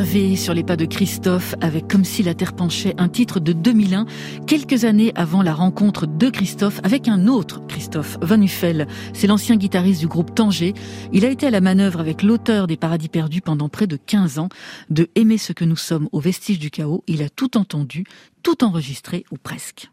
[0.10, 4.08] sur les pas de Christophe avec Comme si la terre penchait, un titre de 2001,
[4.48, 8.88] quelques années avant la rencontre de Christophe avec un autre Christophe Van Uffel.
[9.14, 10.74] C'est l'ancien guitariste du groupe Tanger.
[11.14, 14.40] Il a été à la manœuvre avec l'auteur des Paradis perdus pendant près de 15
[14.40, 14.50] ans.
[14.90, 18.04] De Aimer ce que nous sommes au vestige du chaos, il a tout entendu,
[18.42, 19.92] tout enregistré ou presque.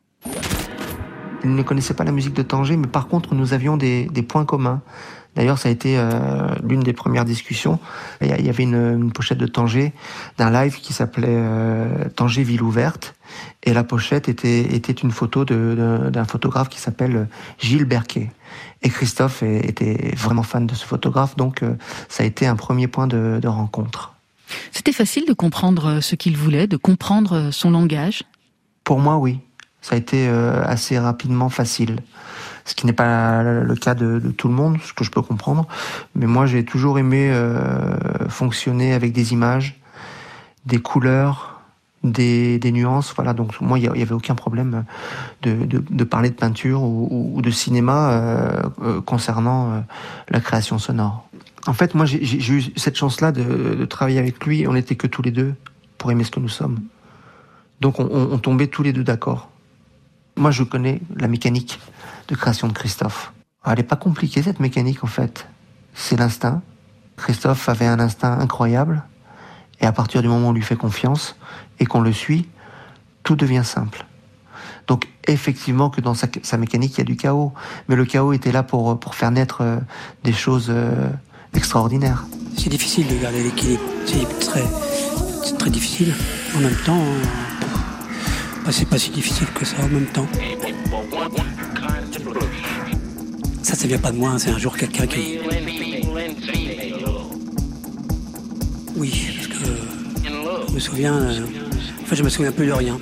[1.45, 4.23] Il ne connaissait pas la musique de Tanger, mais par contre, nous avions des, des
[4.23, 4.81] points communs.
[5.37, 7.79] D'ailleurs, ça a été euh, l'une des premières discussions.
[8.23, 9.93] Il y avait une, pochette de Tanger
[10.39, 13.15] d'un live qui s'appelait euh, Tanger Ville ouverte.
[13.63, 18.31] Et la pochette était, était une photo d'un photographe qui s'appelle Gilles Berquet.
[18.83, 21.75] Et Christophe était vraiment fan de ce photographe, donc euh,
[22.09, 24.15] ça a été un premier point de, de rencontre.
[24.71, 28.23] C'était facile de comprendre ce qu'il voulait, de comprendre son langage?
[28.85, 29.41] Pour moi, oui.
[29.83, 32.01] Ça a été assez rapidement facile
[32.67, 35.67] ce qui n'est pas le cas de, tout le monde, ce que je peux comprendre.
[36.15, 37.97] Mais moi, j'ai toujours aimé euh,
[38.29, 39.81] fonctionner avec des images,
[40.67, 41.61] des couleurs,
[42.03, 43.13] des, nuances.
[43.15, 44.85] Voilà, donc moi, il n'y avait aucun problème
[45.43, 49.85] de, parler de peinture ou, de cinéma euh, euh, concernant
[50.29, 51.29] la création sonore.
[51.69, 54.67] En fait, moi, j'ai eu cette chance-là de, travailler avec lui.
[54.67, 55.55] On n'était que tous les deux
[55.99, 56.81] pour aimer ce que nous sommes.
[57.81, 59.51] Donc, on tombait tous les deux d'accord.
[60.37, 61.79] Moi, je connais la mécanique
[62.29, 63.33] de création de Christophe.
[63.65, 65.49] Elle n'est pas compliquée, cette mécanique, en fait.
[65.95, 66.63] C'est l'instinct.
[67.17, 69.03] Christophe avait un instinct incroyable.
[69.81, 71.37] Et à partir du moment où on lui fait confiance
[71.79, 72.49] et qu'on le suit,
[73.23, 74.07] tout devient simple.
[74.87, 77.53] Donc effectivement que dans sa, mécanique, il y a du chaos.
[77.89, 79.79] Mais le chaos était là pour, pour faire naître euh,
[80.23, 81.09] des choses euh,
[81.55, 82.25] extraordinaires.
[82.57, 83.83] C'est difficile de garder l'équilibre.
[84.07, 84.65] C'est très,
[85.59, 86.15] très difficile.
[86.57, 87.03] En même temps,
[88.65, 90.27] bah, c'est pas si difficile que ça en même temps.
[93.67, 95.41] Ça, ça vient pas de moi, c'est un jour quelqu'un qui.
[98.95, 99.65] Oui, parce que
[100.69, 101.15] je me souviens.
[101.17, 101.47] Euh,
[102.01, 102.97] enfin, je me souviens plus de rien.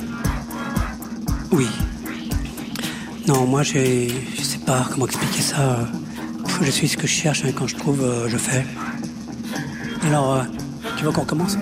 [1.52, 1.66] Oui.
[3.28, 4.08] Non, moi, je
[4.42, 5.86] sais pas comment expliquer ça.
[6.62, 8.64] Je suis ce que je cherche, hein, quand je trouve, euh, je fais.
[10.04, 10.44] Alors, euh,
[10.96, 11.58] tu veux qu'on commence?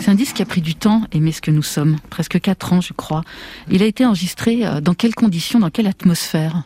[0.00, 2.72] C'est un disque qui a pris du temps, aimer ce que nous sommes, presque quatre
[2.72, 3.22] ans je crois.
[3.70, 6.64] Il a été enregistré euh, dans quelles conditions, dans quelle atmosphère?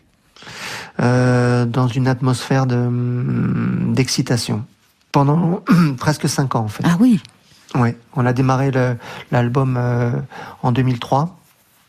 [1.01, 4.65] Euh, Dans une atmosphère hum, d'excitation.
[5.13, 5.63] Pendant
[5.99, 6.85] presque cinq ans en fait.
[6.87, 7.21] Ah oui
[7.75, 8.71] Oui, on a démarré
[9.31, 10.13] l'album euh,
[10.63, 11.37] en 2003.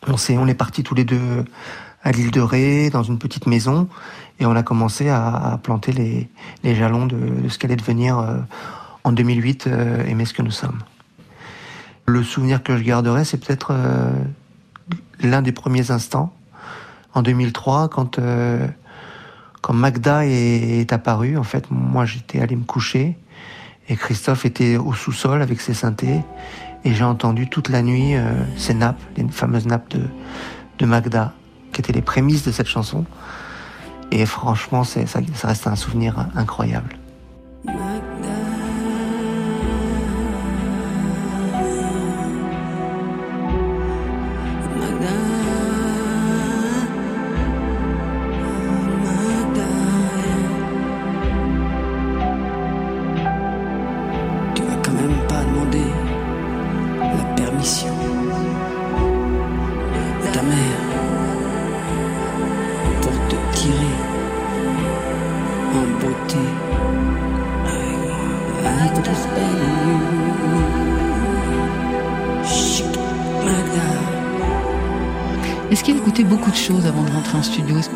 [0.08, 1.44] On, est, on est partis tous les deux
[2.02, 3.88] à l'île de Ré, dans une petite maison,
[4.38, 5.92] et on a commencé à, planter
[6.62, 8.24] les, jalons de, ce qu'allait devenir
[9.02, 9.66] en 2008,
[10.06, 10.78] Aimer ce que nous sommes.
[12.06, 13.74] Le souvenir que je garderai, c'est peut-être
[15.20, 16.32] l'un des premiers instants,
[17.12, 18.20] en 2003, quand,
[19.66, 21.36] quand Magda est, apparue.
[21.36, 23.16] En fait, moi, j'étais allé me coucher
[23.88, 26.20] et Christophe était au sous-sol avec ses synthés.
[26.84, 28.14] Et j'ai entendu toute la nuit
[28.56, 30.02] ces nappes, les fameuses nappes de,
[30.78, 31.32] de Magda,
[31.72, 33.06] qui étaient les prémices de cette chanson.
[34.12, 36.96] Et franchement, ça, ça reste un souvenir incroyable.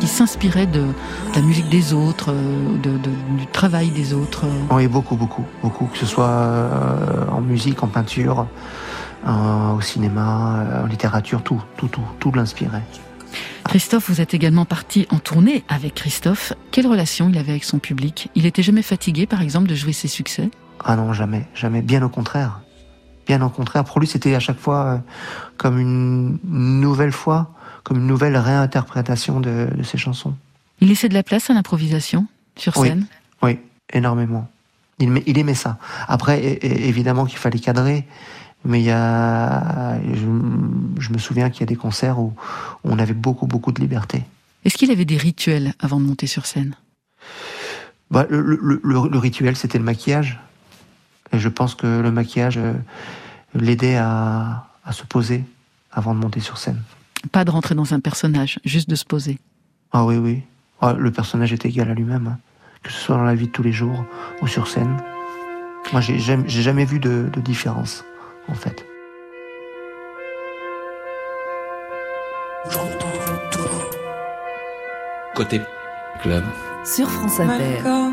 [0.07, 0.85] S'inspirait de,
[1.35, 2.77] la musique des autres, euh,
[3.37, 7.87] du travail des autres Oui, beaucoup, beaucoup, beaucoup, que ce soit euh, en musique, en
[7.87, 8.47] peinture,
[9.25, 12.83] au cinéma, euh, en littérature, tout, tout, tout, tout l'inspirait.
[13.65, 16.53] Christophe, vous êtes également parti en tournée avec Christophe.
[16.71, 18.29] Quelle relation il avait avec son public?
[18.35, 20.49] Il était jamais fatigué, par exemple, de jouer ses succès?
[20.83, 21.81] Ah non, jamais, jamais.
[21.81, 22.61] Bien au contraire.
[23.27, 23.83] Bien au contraire.
[23.83, 25.01] Pour lui, c'était à chaque fois
[25.57, 27.51] comme une nouvelle fois
[27.83, 30.35] comme une nouvelle réinterprétation de, de ses chansons.
[30.79, 33.05] Il laissait de la place à l'improvisation sur scène
[33.41, 33.59] Oui,
[33.93, 34.49] énormément.
[34.99, 35.77] Il, il, aimait ça.
[36.07, 38.05] Après, évidemment qu'il fallait cadrer,
[38.65, 42.33] mais il y a, je, me souviens qu'il y a des concerts où
[42.83, 44.23] on avait beaucoup, beaucoup de liberté.
[44.63, 46.75] Est-ce qu'il avait des rituels avant de monter sur scène?
[48.11, 50.39] Bah, le, le, le, rituel, c'était le maquillage.
[51.31, 52.73] Et je pense que le maquillage euh,
[53.55, 55.43] l'aidait à, à se poser
[55.91, 56.81] avant de monter sur scène.
[57.31, 59.39] Pas de rentrer dans un personnage, juste de se poser.
[59.91, 60.41] Ah oui, oui.
[60.81, 62.39] Ah, le personnage est égal à lui-même, hein.
[62.81, 64.05] que ce soit dans la vie de tous les jours
[64.41, 64.97] ou sur scène.
[65.91, 68.03] Moi, j'ai jamais, jamais vu de, de différence,
[68.47, 68.85] en fait.
[75.35, 75.61] Côté
[76.21, 76.43] club.
[76.85, 78.10] Sur France Inter.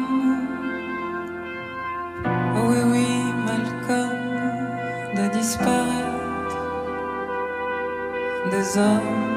[8.69, 9.28] Des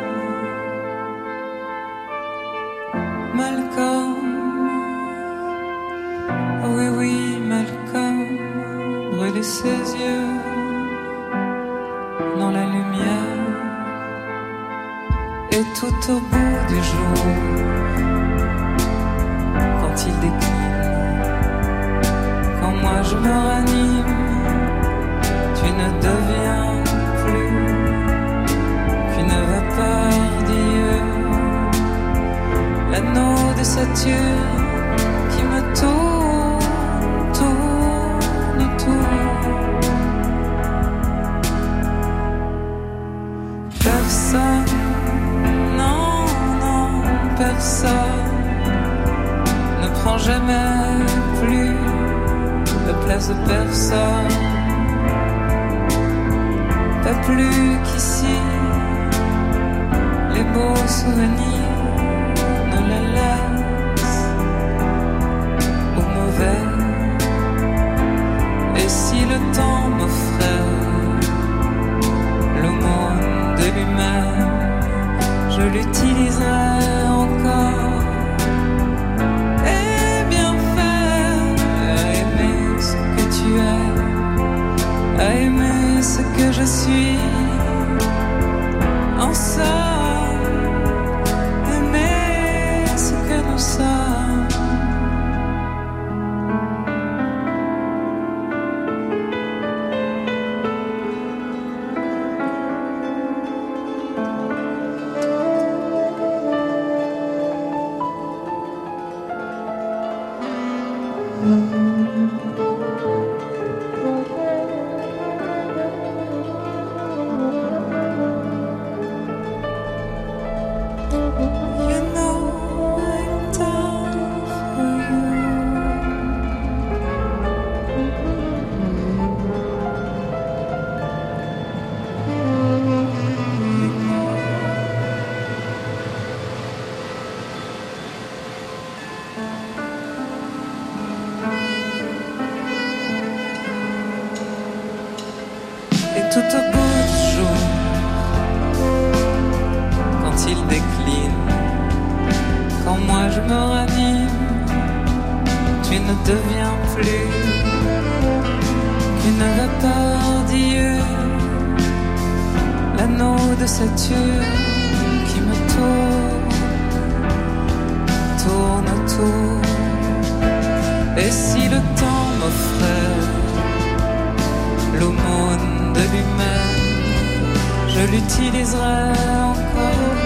[178.12, 179.10] l'utiliserai
[179.52, 180.20] encore.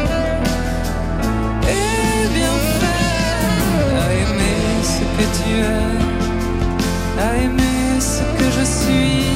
[1.78, 4.62] Et bien faire à aimer
[4.94, 9.28] ce que tu es, à aimer ce que je suis.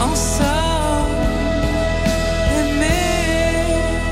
[0.00, 1.16] Ensemble,
[2.58, 3.14] aimer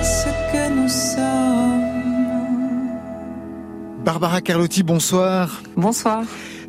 [0.02, 1.84] ce que nous sommes.
[4.04, 5.62] Barbara Carlotti, bonsoir.
[5.76, 6.24] Bonsoir.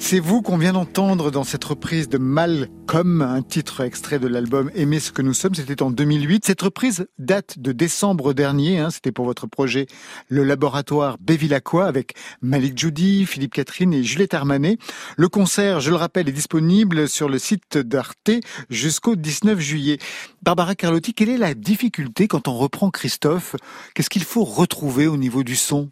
[0.08, 4.70] C'est vous qu'on vient d'entendre dans cette reprise de Malcolm, un titre extrait de l'album
[4.76, 5.56] Aimer ce que nous sommes.
[5.56, 6.46] C'était en 2008.
[6.46, 8.78] Cette reprise date de décembre dernier.
[8.78, 8.92] Hein.
[8.92, 9.88] C'était pour votre projet
[10.28, 12.14] Le Laboratoire Bévilacqua avec
[12.44, 14.78] Malik Judy, Philippe Catherine et Juliette Armanet.
[15.18, 18.30] Le concert, je le rappelle, est disponible sur le site d'Arte
[18.70, 19.98] jusqu'au 19 juillet.
[20.44, 23.56] Barbara Carlotti, quelle est la difficulté quand on reprend Christophe?
[23.96, 25.90] Qu'est-ce qu'il faut retrouver au niveau du son?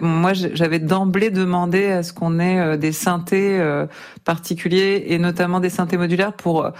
[0.00, 3.86] Moi, j'avais d'emblée demandé à ce qu'on ait euh, des synthés euh,
[4.24, 6.70] particuliers et notamment des synthés modulaires pour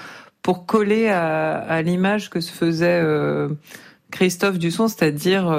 [0.42, 3.48] pour coller à, à l'image que se faisait euh,
[4.10, 5.54] Christophe Dusson, c'est-à-dire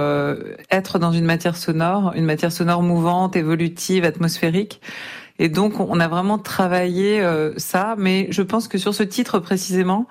[0.69, 4.81] être dans une matière sonore, une matière sonore mouvante, évolutive, atmosphérique.
[5.41, 7.22] Et donc, on a vraiment travaillé
[7.57, 7.95] ça.
[7.97, 10.07] Mais je pense que sur ce titre précisément,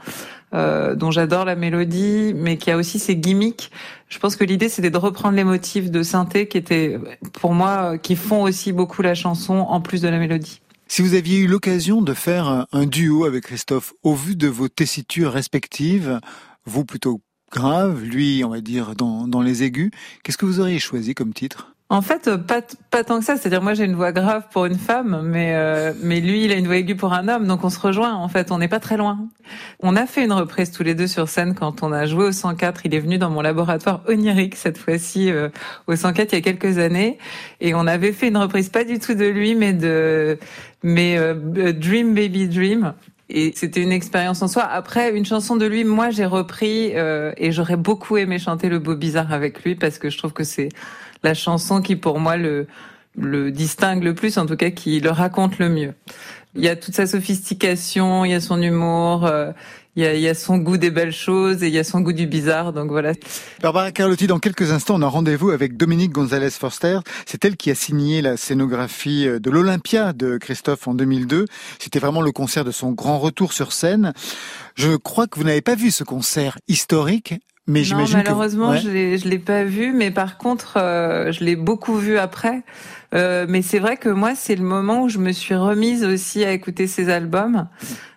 [0.52, 3.70] euh, dont j'adore la mélodie, mais qui a aussi ses gimmicks.
[4.08, 6.98] Je pense que l'idée c'était de reprendre les motifs de synthé qui étaient,
[7.34, 10.60] pour moi, qui font aussi beaucoup la chanson en plus de la mélodie.
[10.88, 14.68] Si vous aviez eu l'occasion de faire un duo avec Christophe, au vu de vos
[14.68, 16.18] tessitures respectives,
[16.64, 17.20] vous plutôt
[17.52, 19.92] grave, lui, on va dire, dans, dans les aigus,
[20.24, 21.76] qu'est-ce que vous auriez choisi comme titre?
[21.92, 23.36] En fait, pas pas tant que ça.
[23.36, 26.54] C'est-à-dire, moi, j'ai une voix grave pour une femme, mais euh, mais lui, il a
[26.54, 28.14] une voix aiguë pour un homme, donc on se rejoint.
[28.14, 29.18] En fait, on n'est pas très loin.
[29.80, 32.32] On a fait une reprise tous les deux sur scène quand on a joué au
[32.32, 32.86] 104.
[32.86, 35.48] Il est venu dans mon laboratoire onirique cette fois-ci euh,
[35.88, 37.18] au 104 il y a quelques années,
[37.60, 40.38] et on avait fait une reprise pas du tout de lui, mais de
[40.84, 41.34] mais euh,
[41.72, 42.94] Dream Baby Dream
[43.30, 44.64] et c'était une expérience en soi.
[44.64, 48.80] Après, une chanson de lui, moi j'ai repris euh, et j'aurais beaucoup aimé chanter le
[48.80, 50.68] beau bizarre avec lui parce que je trouve que c'est
[51.22, 52.66] la chanson qui pour moi le
[53.16, 55.94] le distingue le plus, en tout cas qui le raconte le mieux.
[56.54, 59.52] Il y a toute sa sophistication, il y a son humour, euh,
[59.94, 61.84] il y, a, il y a son goût des belles choses et il y a
[61.84, 62.72] son goût du bizarre.
[62.72, 63.12] Donc voilà.
[63.60, 67.00] Barbara Carlotti, dans quelques instants, on a rendez-vous avec Dominique Gonzalez Forster.
[67.26, 71.44] C'est elle qui a signé la scénographie euh, de l'Olympia de Christophe en 2002.
[71.78, 74.12] C'était vraiment le concert de son grand retour sur scène.
[74.74, 77.34] Je crois que vous n'avez pas vu ce concert historique.
[77.70, 81.56] Mais non, malheureusement, je l'ai, je l'ai pas vu, mais par contre, euh, je l'ai
[81.56, 82.62] beaucoup vu après.
[83.14, 86.44] Euh, mais c'est vrai que moi, c'est le moment où je me suis remise aussi
[86.44, 87.66] à écouter ses albums.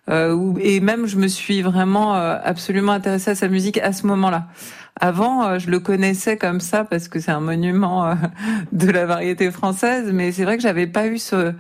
[0.09, 4.05] Euh, et même je me suis vraiment euh, absolument intéressée à sa musique à ce
[4.07, 4.47] moment-là.
[4.99, 8.15] Avant, euh, je le connaissais comme ça parce que c'est un monument euh,
[8.71, 11.53] de la variété française, mais c'est vrai que j'avais pas eu ce.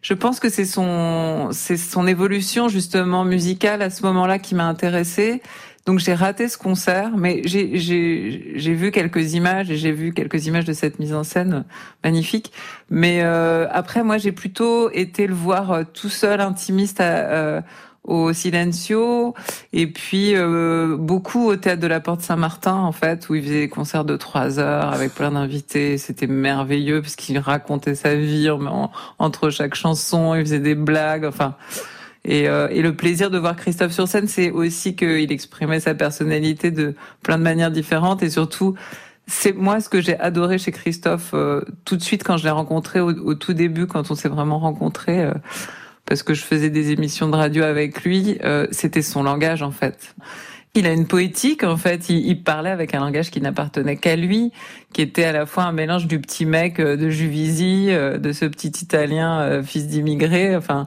[0.00, 4.66] Je pense que c'est son, c'est son évolution justement musicale à ce moment-là qui m'a
[4.66, 5.42] intéressée.
[5.86, 10.66] Donc j'ai raté ce concert, mais j'ai vu quelques images et j'ai vu quelques images
[10.66, 11.64] de cette mise en scène
[12.04, 12.52] magnifique.
[12.90, 17.62] Mais euh, après, moi, j'ai plutôt été le voir tout seul, intimiste, à,
[18.08, 19.34] au Silencio
[19.72, 23.60] et puis euh, beaucoup au théâtre de la Porte Saint-Martin en fait où il faisait
[23.60, 28.48] des concerts de trois heures avec plein d'invités c'était merveilleux parce qu'il racontait sa vie
[29.18, 31.54] entre chaque chanson il faisait des blagues enfin
[32.24, 35.94] et, euh, et le plaisir de voir Christophe sur scène c'est aussi qu'il exprimait sa
[35.94, 38.22] personnalité de plein de manières différentes.
[38.22, 38.74] Et surtout
[39.26, 42.50] c'est moi ce que j'ai adoré chez Christophe euh, tout de suite quand je l'ai
[42.50, 45.30] rencontré au, au, tout début quand on s'est vraiment rencontrés
[46.08, 49.70] parce que je faisais des émissions de radio avec lui, euh, c'était son langage en
[49.70, 50.14] fait.
[50.74, 54.16] Il a une poétique en fait, il, il parlait avec un langage qui n'appartenait qu'à
[54.16, 54.52] lui,
[54.94, 58.32] qui était à la fois un mélange du petit mec euh, de Juvisy, euh, de
[58.32, 60.86] ce petit Italien fils d'immigré, enfin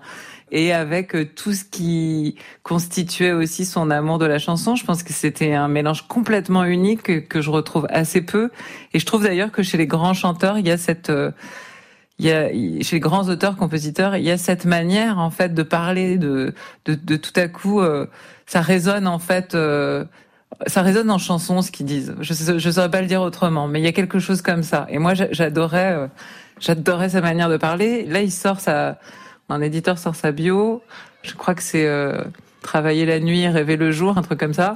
[0.52, 4.76] et avec tout ce qui constituait aussi son amour de la chanson.
[4.76, 8.50] Je pense que c'était un mélange complètement unique que je retrouve assez peu.
[8.94, 11.12] Et je trouve d'ailleurs que chez les grands chanteurs, il y a cette
[12.22, 12.50] il y a
[12.84, 16.54] chez les grands auteurs compositeurs il y a cette manière en fait de parler de
[16.86, 18.06] de, tout à coup euh,
[18.46, 20.06] ça résonne en fait euh,
[20.68, 23.80] ça résonne en chanson ce qu'ils disent je je saurais pas le dire autrement mais
[23.80, 26.08] il y a quelque chose comme ça et moi j'adorais euh,
[26.60, 29.00] j'adorais sa manière de parler là il sort sa
[29.52, 30.82] un éditeur sort sa bio.
[31.24, 31.88] Je crois que c'est
[32.62, 34.76] travailler la nuit, rêver le jour, un truc comme ça.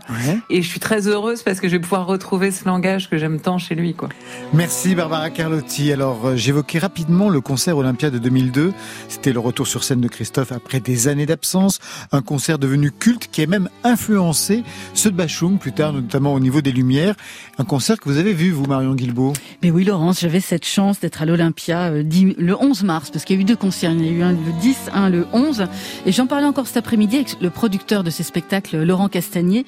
[0.49, 3.39] Et je suis très heureuse parce que je vais pouvoir retrouver ce langage que j'aime
[3.39, 3.93] tant chez lui.
[3.93, 4.09] Quoi.
[4.53, 5.91] Merci Barbara Carlotti.
[5.91, 8.73] Alors euh, j'évoquais rapidement le concert Olympia de 2002.
[9.07, 11.79] C'était le retour sur scène de Christophe après des années d'absence.
[12.11, 14.63] Un concert devenu culte qui a même influencé
[14.93, 17.15] ceux de Bachung plus tard, notamment au niveau des lumières.
[17.59, 20.99] Un concert que vous avez vu, vous, Marion Guilbault Mais oui, Laurence, j'avais cette chance
[20.99, 22.03] d'être à l'Olympia euh,
[22.37, 23.91] le 11 mars, parce qu'il y a eu deux concerts.
[23.91, 25.67] Il y en a eu un le 10, un le 11.
[26.05, 29.65] Et j'en parlais encore cet après-midi avec le producteur de ces spectacles, Laurent Castagnier,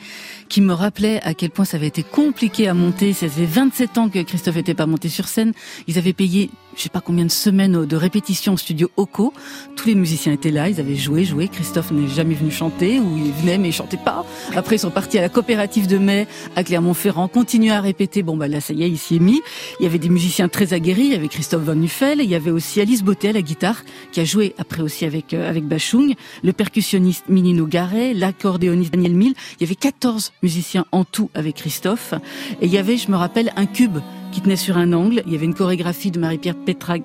[0.48, 3.14] qui me rappelait à quel point ça avait été compliqué à monter.
[3.14, 5.54] Ça faisait 27 ans que Christophe n'était pas monté sur scène.
[5.88, 9.34] Ils avaient payé je sais pas combien de semaines de répétition au studio Oco.
[9.76, 11.48] Tous les musiciens étaient là, ils avaient joué, joué.
[11.48, 14.26] Christophe n'est jamais venu chanter, ou il venait mais il chantait pas.
[14.56, 18.22] Après, ils sont partis à la coopérative de mai, à Clermont-Ferrand, continuaient à répéter.
[18.22, 19.42] Bon, bah là, ça y est, il s'y est mis.
[19.80, 21.06] Il y avait des musiciens très aguerris.
[21.06, 22.20] Il y avait Christophe Van Nuffel.
[22.22, 25.50] Il y avait aussi Alice Bottet, la guitare, qui a joué après aussi avec, euh,
[25.50, 26.14] avec Bachung.
[26.44, 29.34] Le percussionniste Minino Garret, l'accordéoniste Daniel Mill.
[29.60, 32.14] Il y avait 14 musiciens en tout avec Christophe.
[32.62, 33.98] Et il y avait, je me rappelle, un cube
[34.32, 35.24] qui tenait sur un angle.
[35.26, 36.56] Il y avait une chorégraphie de Marie-Pierre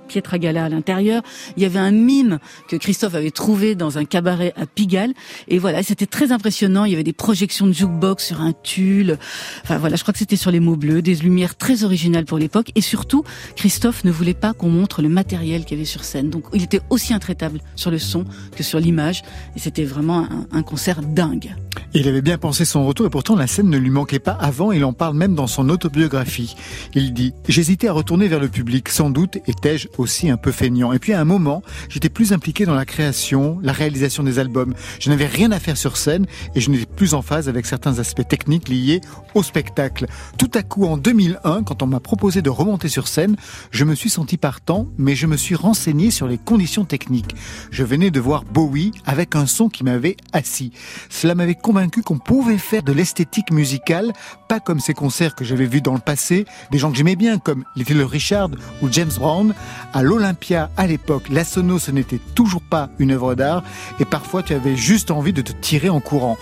[0.09, 1.23] Pietragala à l'intérieur.
[1.57, 2.39] Il y avait un mime
[2.69, 5.13] que Christophe avait trouvé dans un cabaret à Pigalle.
[5.49, 6.85] Et voilà, c'était très impressionnant.
[6.85, 9.19] Il y avait des projections de jukebox sur un tulle.
[9.63, 12.39] Enfin voilà, je crois que c'était sur les mots bleus, des lumières très originales pour
[12.39, 12.71] l'époque.
[12.75, 13.25] Et surtout,
[13.57, 16.31] Christophe ne voulait pas qu'on montre le matériel qu'il y avait sur scène.
[16.31, 18.25] Donc il était aussi intraitable sur le son
[18.57, 19.23] que sur l'image.
[19.57, 21.55] Et c'était vraiment un, un concert dingue.
[21.94, 24.73] Il avait bien pensé son retour et pourtant la scène ne lui manquait pas avant.
[24.73, 26.57] Il en parle même dans son autobiographie.
[26.94, 28.89] Il dit J'hésitais à retourner vers le public.
[28.89, 30.93] Sans doute étais-je aussi un peu feignant.
[30.93, 34.74] Et puis à un moment, j'étais plus impliqué dans la création, la réalisation des albums.
[35.01, 37.99] Je n'avais rien à faire sur scène et je n'étais plus en phase avec certains
[37.99, 39.03] aspects techniques liés
[39.35, 40.07] au spectacle.
[40.39, 43.36] Tout à coup, en 2001, quand on m'a proposé de remonter sur scène,
[43.70, 47.35] je me suis senti partant, mais je me suis renseigné sur les conditions techniques.
[47.70, 50.73] Je venais de voir Bowie avec un son qui m'avait assis.
[51.11, 54.12] Cela m'avait convaincu qu'on pouvait faire de l'esthétique musicale,
[54.48, 57.39] pas comme ces concerts que j'avais vus dans le passé, des gens que j'aimais bien,
[57.39, 58.51] comme Little Richard
[58.82, 59.55] ou James Brown.
[59.94, 63.62] À l'Olympia, à l'époque, la sono, ce n'était toujours pas une œuvre d'art,
[64.01, 66.36] et parfois tu avais juste envie de te tirer en courant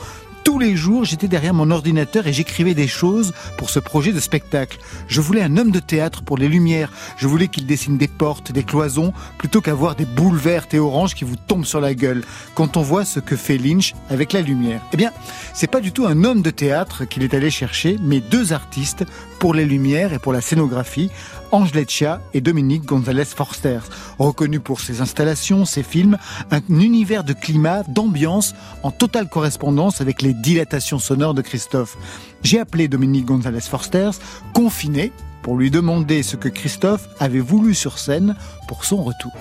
[0.44, 4.20] tous les jours, j'étais derrière mon ordinateur et j'écrivais des choses pour ce projet de
[4.20, 4.78] spectacle.
[5.08, 6.90] Je voulais un homme de théâtre pour les lumières.
[7.16, 11.14] Je voulais qu'il dessine des portes, des cloisons, plutôt qu'avoir des boules vertes et oranges
[11.14, 14.40] qui vous tombent sur la gueule quand on voit ce que fait Lynch avec la
[14.40, 14.80] lumière.
[14.92, 15.12] Eh bien,
[15.54, 19.04] c'est pas du tout un homme de théâtre qu'il est allé chercher, mais deux artistes
[19.38, 21.10] pour les lumières et pour la scénographie,
[21.52, 21.72] Ange
[22.34, 23.80] et Dominique González Forster,
[24.18, 26.16] reconnus pour ses installations, ses films,
[26.50, 31.96] un univers de climat, d'ambiance en totale correspondance avec les dilatations sonores de Christophe.
[32.42, 34.10] J'ai appelé Dominique González Forster,
[34.54, 35.12] confiné,
[35.42, 38.36] pour lui demander ce que Christophe avait voulu sur scène
[38.68, 39.32] pour son retour.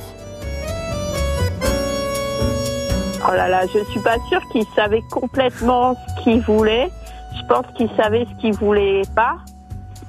[3.27, 6.89] Oh là là, je suis pas sûre qu'il savait complètement ce qu'il voulait.
[7.37, 9.35] Je pense qu'il savait ce qu'il voulait pas.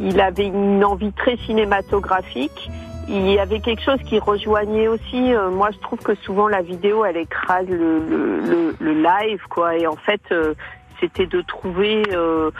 [0.00, 2.70] Il avait une envie très cinématographique.
[3.08, 5.34] Il y avait quelque chose qui rejoignait aussi.
[5.34, 9.76] Euh, moi, je trouve que souvent la vidéo, elle écrase le, live, quoi.
[9.76, 10.54] Et en fait, euh,
[11.00, 12.50] c'était de trouver euh,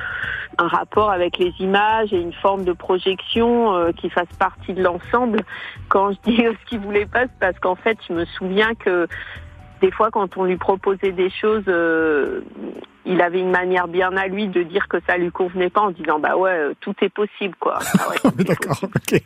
[0.58, 5.40] un rapport avec les images et une forme de projection qui fasse partie de l'ensemble.
[5.88, 9.06] Quand je dis ce qu'il voulait pas, c'est parce qu'en fait, je me souviens que
[9.80, 12.42] des fois, quand on lui proposait des choses, euh,
[13.04, 15.90] il avait une manière bien à lui de dire que ça lui convenait pas en
[15.90, 17.78] disant bah ouais, euh, tout est possible quoi.
[18.24, 19.20] Ah D'accord, ok.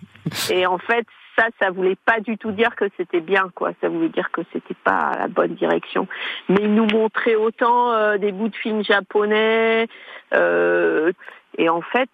[0.50, 1.06] Et en fait,
[1.36, 3.72] ça, ça voulait pas du tout dire que c'était bien quoi.
[3.80, 6.06] Ça voulait dire que c'était pas la bonne direction.
[6.48, 9.88] Mais il nous montrait autant euh, des bouts de films japonais.
[10.32, 12.10] et en fait,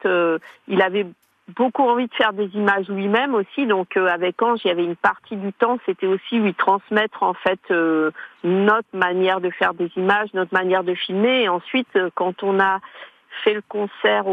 [0.68, 1.06] il avait
[1.50, 3.66] beaucoup envie de faire des images lui-même aussi.
[3.66, 7.22] Donc euh, avec Ange, il y avait une partie du temps, c'était aussi lui transmettre
[7.22, 8.10] en fait euh,
[8.44, 11.42] notre manière de faire des images, notre manière de filmer.
[11.42, 12.80] Et ensuite, euh, quand on a
[13.44, 14.24] fait le concert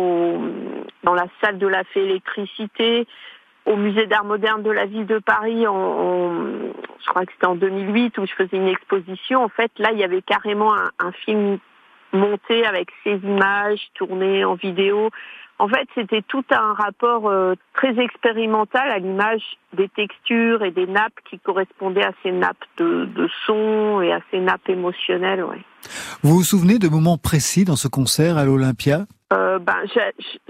[1.04, 3.08] dans la salle de la fée électricité,
[3.66, 6.34] au musée d'art moderne de la ville de Paris, en,
[7.00, 9.44] je crois que c'était en 2008 où je faisais une exposition.
[9.44, 11.60] En fait, là, il y avait carrément un film
[12.14, 15.10] monté avec ces images tournées en vidéo
[15.60, 19.42] en fait, c'était tout un rapport euh, très expérimental à l'image
[19.74, 24.20] des textures et des nappes qui correspondaient à ces nappes de, de son et à
[24.30, 25.44] ces nappes émotionnelles.
[25.44, 25.62] Ouais.
[26.22, 29.06] Vous vous souvenez de moments précis dans ce concert à l'Olympia?
[29.34, 29.78] Euh, ben,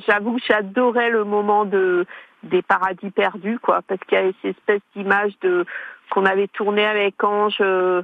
[0.07, 2.05] J'avoue que j'adorais le moment de,
[2.43, 5.65] des paradis perdus, quoi, parce qu'il y avait cette espèce d'image de
[6.09, 8.01] qu'on avait tourné avec Ange euh,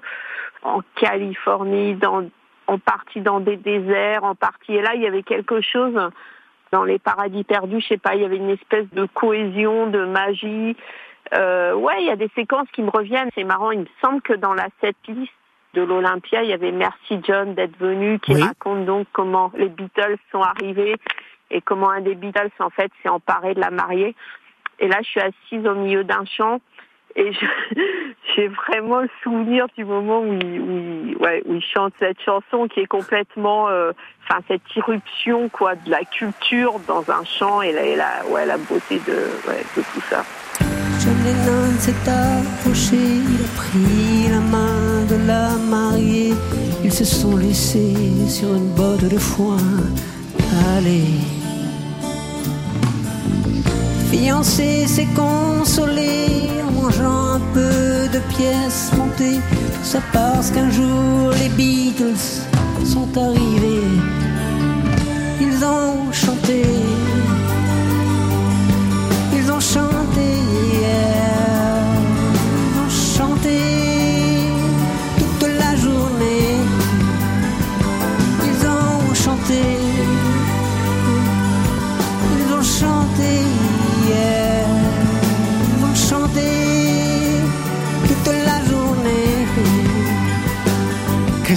[0.61, 2.25] en Californie, dans,
[2.67, 4.73] en partie dans des déserts, en partie.
[4.73, 5.97] Et là, il y avait quelque chose
[6.73, 10.05] dans les paradis perdus, je sais pas, il y avait une espèce de cohésion, de
[10.05, 10.75] magie.
[11.37, 13.29] Euh, ouais, il y a des séquences qui me reviennent.
[13.35, 13.69] C'est marrant.
[13.69, 15.31] Il me semble que dans la setlist,
[15.75, 20.17] de l'Olympia, il y avait Merci John d'être venu, qui raconte donc comment les Beatles
[20.31, 20.95] sont arrivés
[21.51, 24.15] et comment un des Beatles, en fait, s'est emparé de la mariée.
[24.79, 26.59] Et là, je suis assise au milieu d'un champ
[27.15, 27.31] et
[28.35, 32.67] j'ai vraiment le souvenir du moment où il, où, ouais, où il chante cette chanson
[32.67, 33.91] qui est complètement, euh,
[34.23, 38.45] enfin cette irruption quoi de la culture dans un chant et la, et la, ouais,
[38.45, 39.13] la beauté de,
[39.47, 40.23] ouais, de tout ça.
[40.99, 46.33] John Lennon s'est approché, il a pris la main de la mariée.
[46.83, 47.93] Ils se sont laissés
[48.29, 49.57] sur une botte de foin.
[50.77, 51.19] Allez.
[54.11, 59.39] Fiancé s'est consolé mangeant un peu de pièces montées.
[59.73, 62.27] Tout ça parce qu'un jour les Beatles
[62.85, 63.99] sont arrivés.
[65.39, 66.63] Ils ont chanté.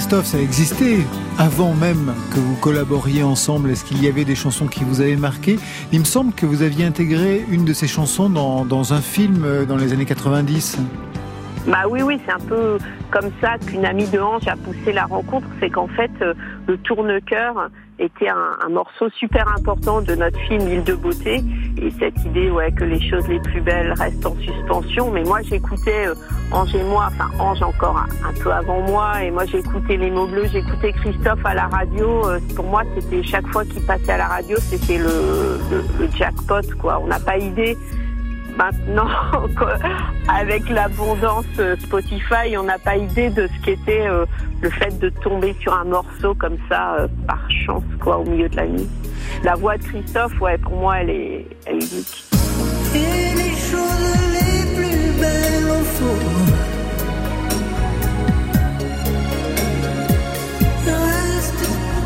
[0.07, 0.99] Christophe, ça existait
[1.37, 3.71] avant même que vous collaboriez ensemble.
[3.71, 5.59] Est-ce qu'il y avait des chansons qui vous avaient marqué?
[5.91, 9.65] Il me semble que vous aviez intégré une de ces chansons dans, un film euh,
[9.65, 10.77] dans les années 90.
[11.67, 12.77] Bah oui, oui, c'est un peu
[13.11, 15.47] comme ça qu'une amie de Ange a poussé la rencontre.
[15.59, 16.33] C'est qu'en fait, euh,
[16.65, 17.69] le tourne-cœur
[17.99, 21.43] était un, morceau super important de notre film Île de beauté.
[21.81, 25.11] Et cette idée, ouais, que les choses les plus belles restent en suspension.
[25.11, 26.15] Mais moi, j'écoutais euh,
[26.53, 29.21] Ange et moi, enfin Ange encore un, peu avant moi.
[29.23, 32.29] Et moi, j'écoutais Les mots bleus, j'écoutais Christophe à la radio.
[32.29, 35.59] Euh, pour moi, c'était chaque fois qu'il passait à la radio, c'était le,
[35.99, 37.01] le jackpot, quoi.
[37.03, 37.77] On n'a pas idée
[38.57, 39.07] maintenant,
[40.27, 44.25] avec l'abondance euh, Spotify, on n'a pas idée de ce qu'était euh,
[44.61, 48.49] le fait de tomber sur un morceau comme ça euh, par chance, quoi, au milieu
[48.49, 48.87] de la nuit.
[49.43, 52.25] La voix de Christophe, ouais, pour moi, elle est, unique.
[52.95, 55.57] Et les choses les plus belles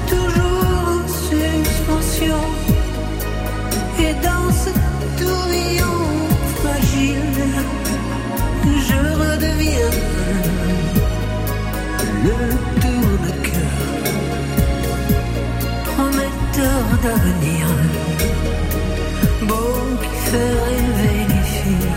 [0.07, 2.41] toujours en suspension.
[3.99, 4.69] Et dans ce
[5.17, 6.00] tourbillon
[9.13, 9.91] redeviens
[12.23, 12.37] le
[12.81, 13.75] tourne-cœur,
[15.85, 17.67] prometteur d'avenir,
[19.47, 19.71] beau
[20.01, 21.91] qui fait rêver les filles.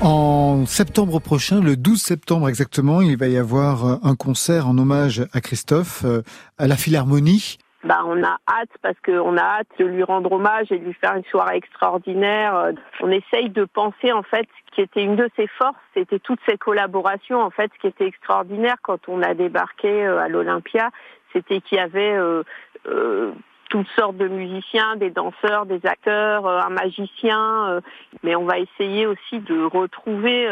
[0.00, 5.26] En septembre prochain, le 12 septembre exactement, il va y avoir un concert en hommage
[5.32, 6.22] à Christophe euh,
[6.58, 10.70] à la Philharmonie bah, on a hâte parce qu'on a hâte de lui rendre hommage
[10.70, 12.72] et de lui faire une soirée extraordinaire.
[13.00, 16.40] On essaye de penser en fait ce qui était une de ses forces, c'était toutes
[16.46, 20.90] ces collaborations en fait, ce qui était extraordinaire quand on a débarqué euh, à l'Olympia,
[21.32, 22.42] c'était qu'il y avait euh,
[22.86, 23.32] euh,
[23.70, 27.80] toutes sortes de musiciens, des danseurs, des acteurs, un magicien,
[28.22, 30.46] mais on va essayer aussi de retrouver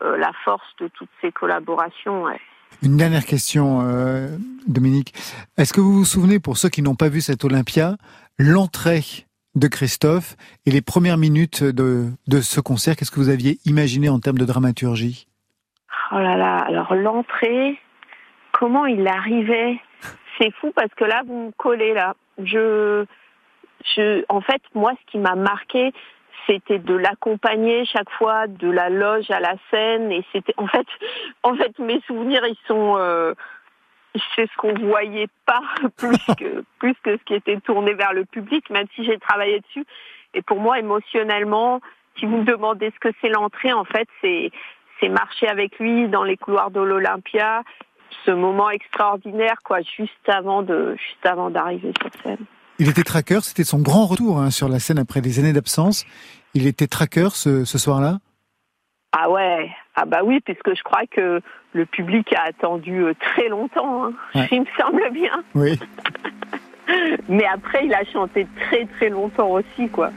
[0.00, 2.24] la force de toutes ces collaborations.
[2.82, 3.78] Une dernière question,
[4.66, 5.14] Dominique.
[5.56, 7.96] Est-ce que vous vous souvenez, pour ceux qui n'ont pas vu cette Olympia,
[8.40, 13.58] l'entrée de Christophe et les premières minutes de, de ce concert, qu'est-ce que vous aviez
[13.66, 15.26] imaginé en termes de dramaturgie?
[16.10, 17.78] Oh là là, alors l'entrée,
[18.52, 19.80] comment il arrivait?
[20.38, 22.14] C'est fou parce que là, vous me collez là.
[22.38, 23.04] Je,
[23.94, 25.92] je, en fait, moi, ce qui m'a marqué,
[26.46, 30.86] c'était de l'accompagner chaque fois de la loge à la scène et c'était en fait
[31.42, 33.34] en fait mes souvenirs ils sont euh,
[34.36, 35.62] c'est ce qu'on voyait pas
[35.96, 39.60] plus que plus que ce qui était tourné vers le public même si j'ai travaillé
[39.60, 39.84] dessus.
[40.34, 41.80] Et pour moi émotionnellement
[42.18, 44.50] si vous me demandez ce que c'est l'entrée en fait c'est
[45.00, 47.62] c'est marcher avec lui dans les couloirs de l'Olympia.
[48.26, 52.44] Ce moment extraordinaire quoi juste avant de juste avant d'arriver sur scène.
[52.78, 56.04] Il était tracker, c'était son grand retour hein, sur la scène après des années d'absence.
[56.54, 58.18] Il était tracker ce, soir-là?
[59.12, 61.40] Ah ouais, ah bah oui, puisque je crois que
[61.72, 64.46] le public a attendu euh, très longtemps, hein.
[64.50, 65.42] il me semble bien.
[65.54, 65.78] Oui.
[67.28, 70.10] Mais après, il a chanté très très longtemps aussi, quoi.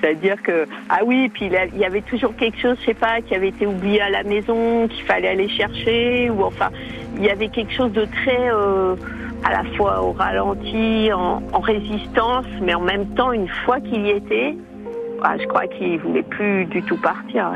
[0.00, 3.34] C'est-à-dire que, ah oui, puis il, y avait toujours quelque chose, je sais pas, qui
[3.34, 6.70] avait été oublié à la maison, qu'il fallait aller chercher, ou enfin,
[7.16, 8.50] il y avait quelque chose de très...
[8.50, 8.96] Euh,
[9.44, 14.10] à la fois au ralenti, en, résistance, mais en même temps, une fois qu'il y
[14.10, 14.56] était,
[15.22, 17.52] ah, je crois qu'il voulait plus du tout partir.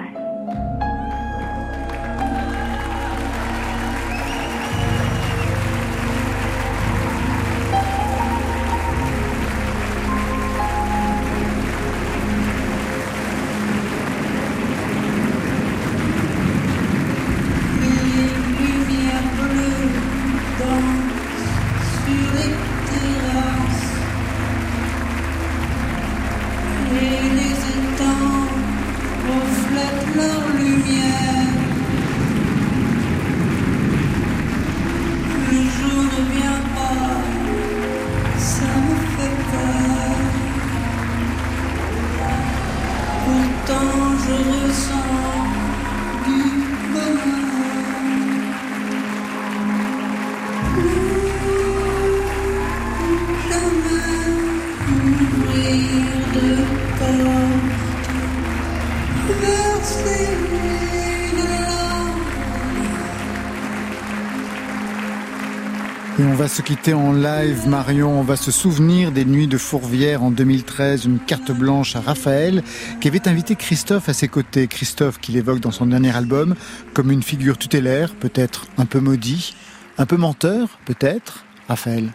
[66.55, 68.21] Se quitter en live, Marion.
[68.21, 72.63] On va se souvenir des Nuits de Fourvière en 2013, une carte blanche à Raphaël,
[73.01, 74.69] qui avait invité Christophe à ses côtés.
[74.69, 76.55] Christophe qu'il évoque dans son dernier album
[76.93, 79.57] comme une figure tutélaire, peut-être un peu maudit,
[79.99, 81.45] un peu menteur, peut-être.
[81.67, 82.13] Raphaël.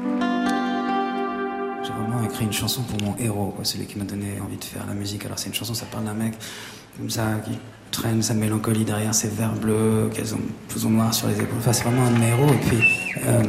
[0.00, 0.06] J'ai
[1.92, 4.94] vraiment écrit une chanson pour mon héros, celui qui m'a donné envie de faire la
[4.94, 5.26] musique.
[5.26, 6.32] Alors c'est une chanson, ça parle d'un mec
[6.96, 7.58] comme ça qui
[8.20, 11.58] sa mélancolie derrière ses verres bleus, qu'elles ont plus ou noir sur les épaules.
[11.58, 12.52] Enfin, c'est vraiment un de mes héros.
[12.52, 12.78] Et puis,
[13.26, 13.42] euh,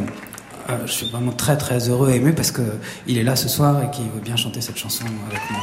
[0.70, 2.62] euh, je suis vraiment très très heureux et ému parce que
[3.08, 5.62] il est là ce soir et qu'il veut bien chanter cette chanson avec moi.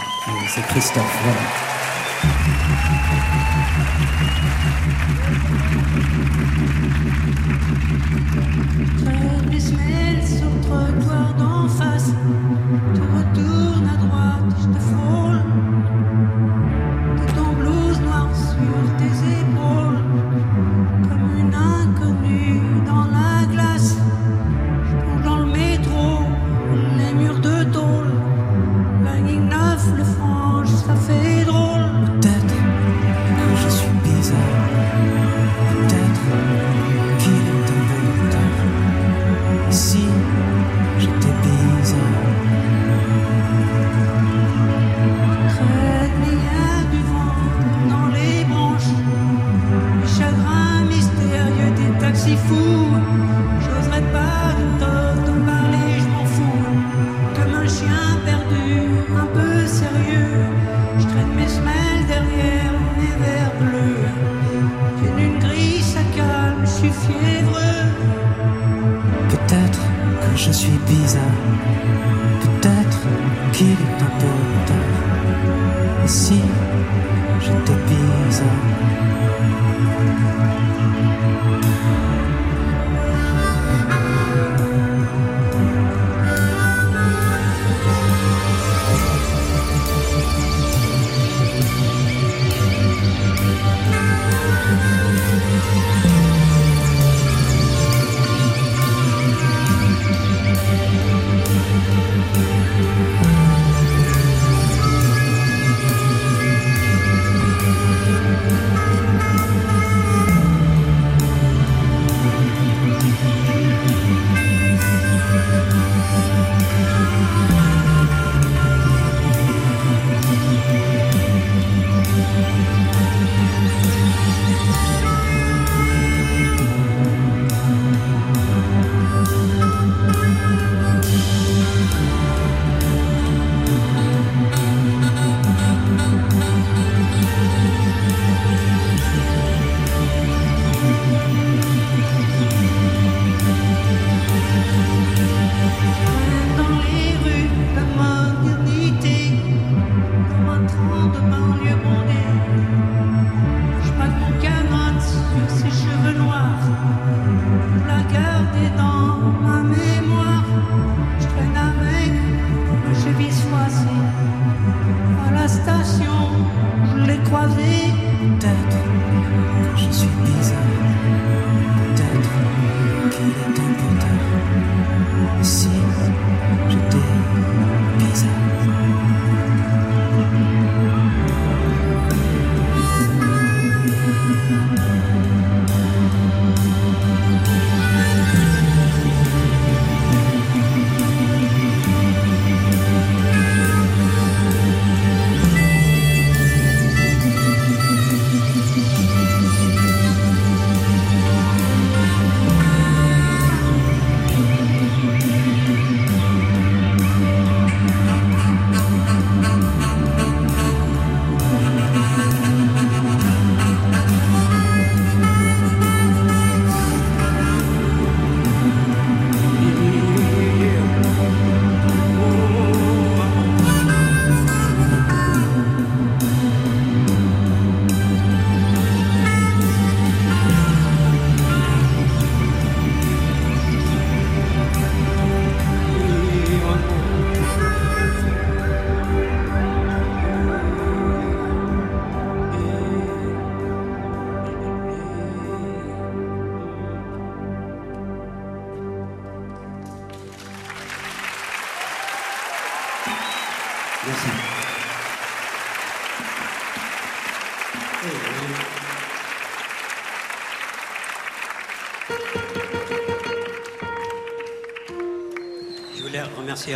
[0.49, 1.05] C'est Christophe.
[2.25, 3.54] remercier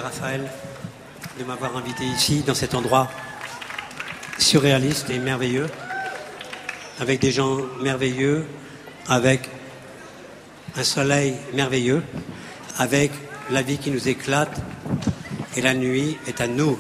[0.09, 0.49] Raphaël
[1.39, 3.11] de m'avoir invité ici, dans cet endroit
[4.39, 5.67] surréaliste et merveilleux,
[6.99, 8.47] avec des gens merveilleux,
[9.07, 9.43] avec
[10.79, 12.03] un soleil merveilleux,
[12.79, 13.11] avec
[13.51, 14.59] la vie qui nous éclate,
[15.57, 16.79] et la nuit est à nous.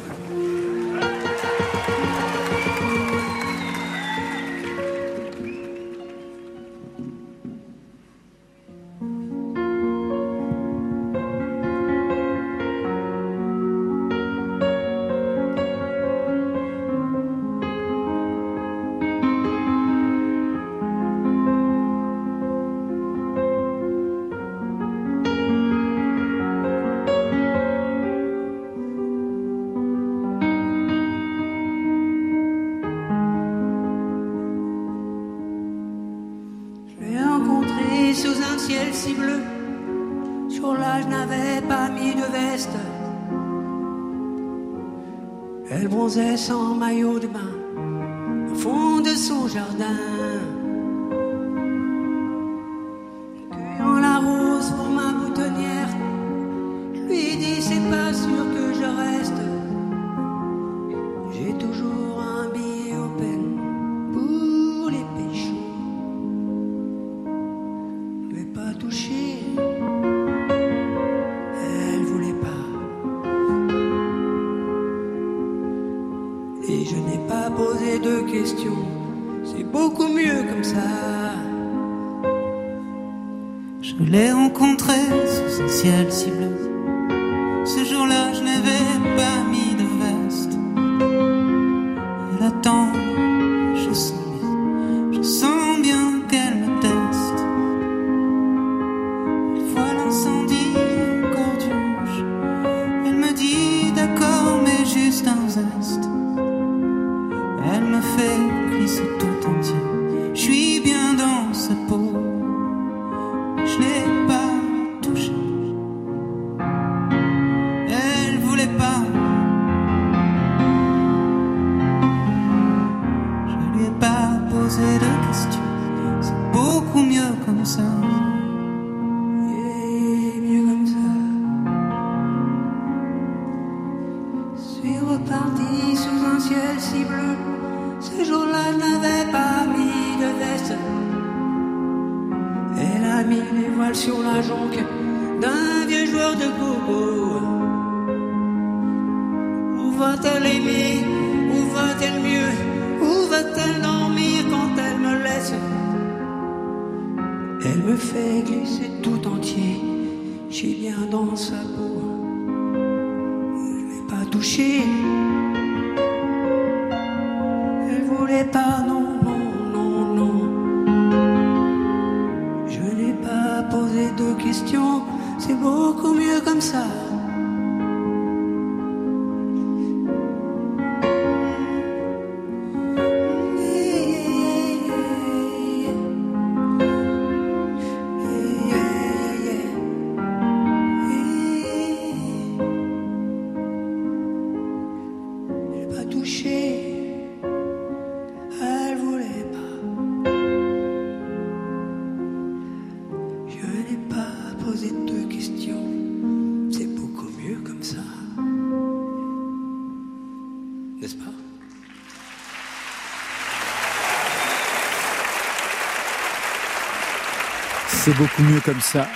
[218.17, 219.07] Beaucoup mieux comme ça.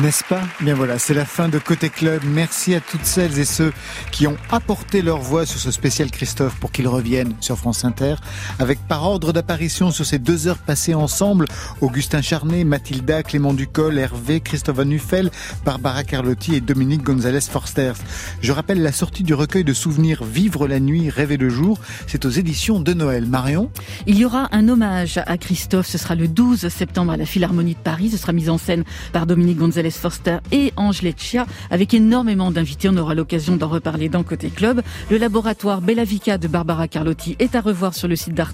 [0.00, 0.40] N'est-ce pas?
[0.62, 2.22] Bien voilà, c'est la fin de Côté Club.
[2.24, 3.74] Merci à toutes celles et ceux
[4.10, 8.14] qui ont apporté leur voix sur ce spécial Christophe pour qu'il revienne sur France Inter.
[8.58, 11.44] Avec par ordre d'apparition sur ces deux heures passées ensemble,
[11.82, 15.28] Augustin Charnet, Mathilda, Clément Ducol, Hervé, Christophe Van
[15.62, 17.96] Barbara Carlotti et Dominique Gonzalez Forsters.
[18.40, 21.78] Je rappelle la sortie du recueil de souvenirs Vivre la nuit, rêver le jour.
[22.06, 23.26] C'est aux éditions de Noël.
[23.26, 23.70] Marion?
[24.06, 25.86] Il y aura un hommage à Christophe.
[25.86, 28.08] Ce sera le 12 septembre à la Philharmonie de Paris.
[28.08, 32.88] Ce sera mis en scène par Dominique Gonzalez Forster et Ange Leccia, avec énormément d'invités.
[32.88, 34.82] On aura l'occasion d'en reparler dans Côté Club.
[35.10, 38.52] Le laboratoire Bellavica de Barbara Carlotti est à revoir sur le site d'Arte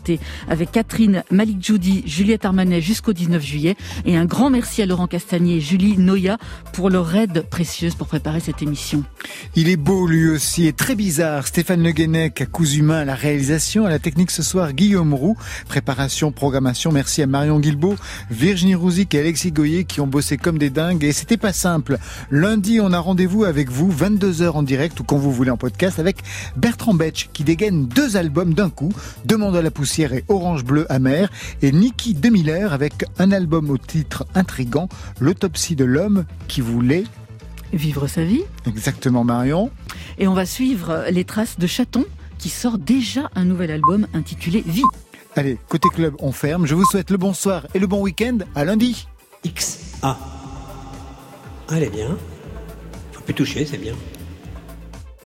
[0.49, 3.77] avec Catherine Malik Judy, Juliette Armanet jusqu'au 19 juillet.
[4.07, 6.39] Et un grand merci à Laurent Castagnier et Julie Noya
[6.73, 9.03] pour leur aide précieuse pour préparer cette émission.
[9.55, 11.47] Il est beau lui aussi et très bizarre.
[11.47, 15.37] Stéphane Le Guenec à Cousumain à la réalisation, à la technique ce soir Guillaume Roux,
[15.67, 16.93] préparation, programmation.
[16.93, 17.97] Merci à Marion Guilbeault,
[18.31, 21.97] Virginie Rouzic et Alexis Goyer qui ont bossé comme des dingues Et c'était pas simple.
[22.31, 25.99] Lundi, on a rendez-vous avec vous, 22h en direct ou quand vous voulez en podcast,
[25.99, 26.19] avec
[26.55, 28.93] Bertrand Betch qui dégaine deux albums d'un coup,
[29.25, 31.31] Demande à la poussière et Orange bleu amer,
[31.63, 37.05] et Niki Demiller avec un album au titre intrigant, L'autopsie de l'homme qui voulait
[37.73, 38.43] Vivre sa vie.
[38.67, 39.71] Exactement Marion.
[40.19, 42.05] Et on va suivre les traces de Chaton
[42.37, 44.83] qui sort déjà un nouvel album intitulé Vie.
[45.37, 46.67] Allez, côté club, on ferme.
[46.67, 48.41] Je vous souhaite le bonsoir et le bon week-end.
[48.55, 49.09] À lundi.
[49.43, 49.79] X.
[51.69, 51.75] A.
[51.75, 52.17] Ah, bien.
[53.13, 53.95] Faut plus toucher, c'est bien.